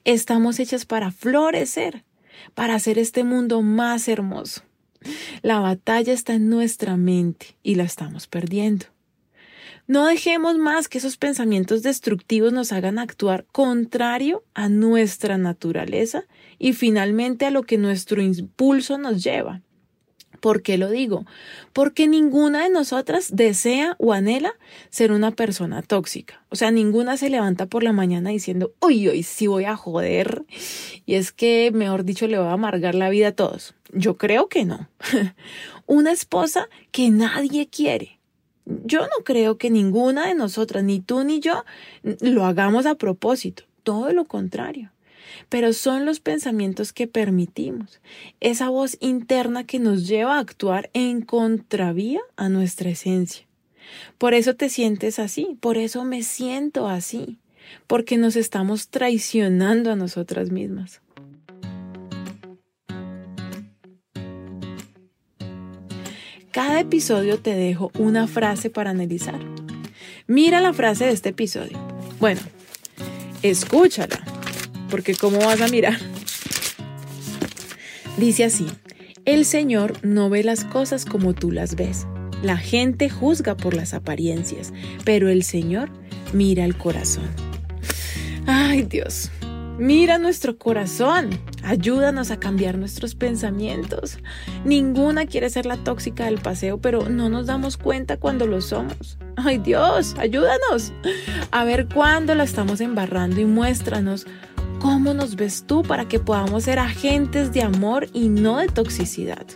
Estamos 0.04 0.59
hechas 0.59 0.87
para 0.87 1.11
florecer, 1.11 2.04
para 2.54 2.74
hacer 2.74 2.98
este 2.98 3.24
mundo 3.24 3.62
más 3.62 4.09
hermoso. 4.09 4.62
La 5.42 5.61
batalla 5.61 6.12
está 6.12 6.35
en 6.35 6.48
nuestra 6.48 6.96
mente 6.96 7.56
y 7.62 7.76
la 7.76 7.85
estamos 7.85 8.26
perdiendo. 8.26 8.87
No 9.87 10.06
dejemos 10.06 10.56
más 10.56 10.88
que 10.88 10.98
esos 10.98 11.16
pensamientos 11.16 11.83
destructivos 11.83 12.52
nos 12.52 12.70
hagan 12.70 12.98
actuar 12.98 13.44
contrario 13.50 14.44
a 14.54 14.68
nuestra 14.68 15.37
naturaleza 15.37 16.26
y 16.61 16.74
finalmente 16.74 17.44
a 17.44 17.50
lo 17.50 17.64
que 17.64 17.76
nuestro 17.76 18.22
impulso 18.22 18.98
nos 18.98 19.24
lleva. 19.24 19.62
¿Por 20.40 20.62
qué 20.62 20.79
lo 20.79 20.90
digo? 20.90 21.26
Porque 21.72 22.09
ninguna 22.09 22.64
de 22.64 22.70
nosotras 22.70 23.29
desea 23.33 23.94
o 23.98 24.12
anhela 24.12 24.55
ser 24.88 25.12
una 25.12 25.31
persona 25.31 25.83
tóxica. 25.83 26.42
O 26.48 26.57
sea, 26.57 26.70
ninguna 26.70 27.16
se 27.16 27.31
levanta 27.31 27.66
por 27.66 27.83
la 27.83 27.92
mañana 27.92 28.31
diciendo, 28.31 28.72
uy, 28.81 29.07
hoy 29.09 29.22
sí 29.22 29.46
voy 29.46 29.64
a 29.64 29.76
joder. 29.76 30.44
Y 31.07 31.14
es 31.14 31.33
que, 31.33 31.70
mejor 31.72 32.05
dicho, 32.05 32.26
le 32.26 32.38
voy 32.38 32.48
a 32.48 32.53
amargar 32.53 32.94
la 32.94 33.11
vida 33.11 33.29
a 33.29 33.33
todos. 33.33 33.74
Yo 33.92 34.16
creo 34.16 34.48
que 34.48 34.64
no. 34.64 34.88
una 35.87 36.12
esposa 36.12 36.68
que 36.90 37.11
nadie 37.11 37.68
quiere. 37.68 38.18
Yo 38.64 39.00
no 39.00 39.24
creo 39.24 39.59
que 39.59 39.70
ninguna 39.70 40.29
de 40.29 40.35
nosotras, 40.35 40.85
ni 40.85 41.00
tú 41.00 41.24
ni 41.24 41.40
yo, 41.40 41.64
lo 42.03 42.44
hagamos 42.44 42.87
a 42.87 42.94
propósito. 42.94 43.64
Todo 43.83 44.12
lo 44.12 44.26
contrario 44.26 44.90
pero 45.49 45.73
son 45.73 46.05
los 46.05 46.21
pensamientos 46.21 46.93
que 46.93 47.07
permitimos, 47.07 48.01
esa 48.40 48.69
voz 48.69 48.97
interna 49.01 49.64
que 49.64 49.79
nos 49.79 50.07
lleva 50.07 50.37
a 50.37 50.40
actuar 50.40 50.90
en 50.93 51.23
contravía 51.23 52.21
a 52.37 52.49
nuestra 52.49 52.90
esencia. 52.90 53.47
Por 54.19 54.35
eso 54.35 54.55
te 54.55 54.69
sientes 54.69 55.19
así, 55.19 55.57
por 55.61 55.77
eso 55.77 56.05
me 56.05 56.23
siento 56.23 56.88
así, 56.88 57.38
porque 57.87 58.16
nos 58.16 58.37
estamos 58.37 58.88
traicionando 58.88 59.90
a 59.90 59.97
nosotras 59.97 60.51
mismas. 60.51 61.01
Cada 66.53 66.81
episodio 66.81 67.38
te 67.38 67.55
dejo 67.55 67.93
una 67.97 68.27
frase 68.27 68.71
para 68.71 68.90
analizar. 68.90 69.38
Mira 70.27 70.61
la 70.61 70.73
frase 70.73 71.05
de 71.07 71.12
este 71.12 71.29
episodio. 71.29 71.79
Bueno, 72.19 72.40
escúchala 73.43 74.21
porque 74.90 75.14
¿cómo 75.14 75.38
vas 75.38 75.61
a 75.61 75.68
mirar? 75.68 75.98
Dice 78.18 78.44
así, 78.44 78.66
el 79.24 79.44
Señor 79.44 79.94
no 80.03 80.29
ve 80.29 80.42
las 80.42 80.64
cosas 80.64 81.05
como 81.05 81.33
tú 81.33 81.50
las 81.50 81.76
ves. 81.76 82.07
La 82.42 82.57
gente 82.57 83.09
juzga 83.09 83.57
por 83.57 83.74
las 83.74 83.94
apariencias, 83.94 84.72
pero 85.05 85.29
el 85.29 85.42
Señor 85.42 85.90
mira 86.33 86.64
el 86.64 86.76
corazón. 86.76 87.29
Ay 88.46 88.83
Dios, 88.83 89.31
mira 89.79 90.18
nuestro 90.18 90.59
corazón. 90.59 91.31
Ayúdanos 91.62 92.31
a 92.31 92.40
cambiar 92.40 92.79
nuestros 92.79 93.14
pensamientos. 93.14 94.18
Ninguna 94.64 95.26
quiere 95.26 95.50
ser 95.50 95.66
la 95.66 95.76
tóxica 95.76 96.24
del 96.24 96.38
paseo, 96.38 96.81
pero 96.81 97.09
no 97.09 97.29
nos 97.29 97.46
damos 97.46 97.76
cuenta 97.76 98.16
cuando 98.16 98.46
lo 98.46 98.61
somos. 98.62 99.18
Ay 99.37 99.59
Dios, 99.59 100.14
ayúdanos 100.18 100.92
a 101.50 101.64
ver 101.64 101.88
cuándo 101.88 102.35
la 102.35 102.44
estamos 102.44 102.81
embarrando 102.81 103.40
y 103.40 103.44
muéstranos 103.44 104.26
¿Cómo 104.81 105.12
nos 105.12 105.37
ves 105.37 105.64
tú 105.66 105.83
para 105.83 106.09
que 106.09 106.19
podamos 106.19 106.64
ser 106.64 106.79
agentes 106.79 107.53
de 107.53 107.62
amor 107.62 108.09
y 108.14 108.29
no 108.29 108.57
de 108.57 108.69
toxicidad? 108.69 109.47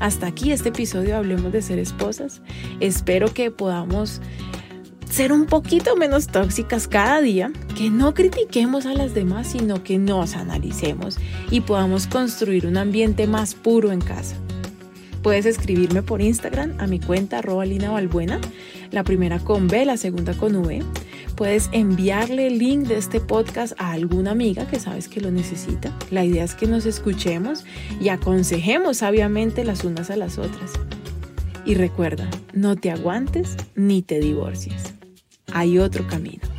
Hasta 0.00 0.26
aquí 0.26 0.50
este 0.50 0.70
episodio 0.70 1.16
Hablemos 1.16 1.52
de 1.52 1.62
ser 1.62 1.78
esposas. 1.78 2.42
Espero 2.80 3.32
que 3.32 3.52
podamos 3.52 4.20
ser 5.08 5.32
un 5.32 5.46
poquito 5.46 5.94
menos 5.94 6.26
tóxicas 6.26 6.88
cada 6.88 7.20
día, 7.20 7.52
que 7.76 7.90
no 7.90 8.12
critiquemos 8.12 8.86
a 8.86 8.94
las 8.94 9.14
demás, 9.14 9.46
sino 9.46 9.84
que 9.84 9.98
nos 9.98 10.34
analicemos 10.34 11.18
y 11.52 11.60
podamos 11.60 12.08
construir 12.08 12.66
un 12.66 12.78
ambiente 12.78 13.28
más 13.28 13.54
puro 13.54 13.92
en 13.92 14.00
casa. 14.00 14.34
Puedes 15.22 15.46
escribirme 15.46 16.02
por 16.02 16.20
Instagram 16.20 16.74
a 16.80 16.88
mi 16.88 16.98
cuenta 16.98 17.38
arroba 17.38 17.64
Lina 17.64 17.92
la 18.90 19.04
primera 19.04 19.38
con 19.38 19.68
B, 19.68 19.84
la 19.84 19.96
segunda 19.96 20.34
con 20.34 20.56
V. 20.56 20.82
Puedes 21.36 21.70
enviarle 21.72 22.46
el 22.46 22.58
link 22.58 22.86
de 22.86 22.98
este 22.98 23.20
podcast 23.20 23.72
a 23.78 23.92
alguna 23.92 24.32
amiga 24.32 24.66
que 24.68 24.78
sabes 24.78 25.08
que 25.08 25.20
lo 25.20 25.30
necesita. 25.30 25.96
La 26.10 26.24
idea 26.24 26.44
es 26.44 26.54
que 26.54 26.66
nos 26.66 26.86
escuchemos 26.86 27.64
y 28.00 28.10
aconsejemos 28.10 28.98
sabiamente 28.98 29.64
las 29.64 29.84
unas 29.84 30.10
a 30.10 30.16
las 30.16 30.38
otras. 30.38 30.72
Y 31.64 31.74
recuerda, 31.74 32.28
no 32.52 32.76
te 32.76 32.90
aguantes 32.90 33.56
ni 33.74 34.02
te 34.02 34.20
divorcies. 34.20 34.94
Hay 35.52 35.78
otro 35.78 36.06
camino. 36.06 36.51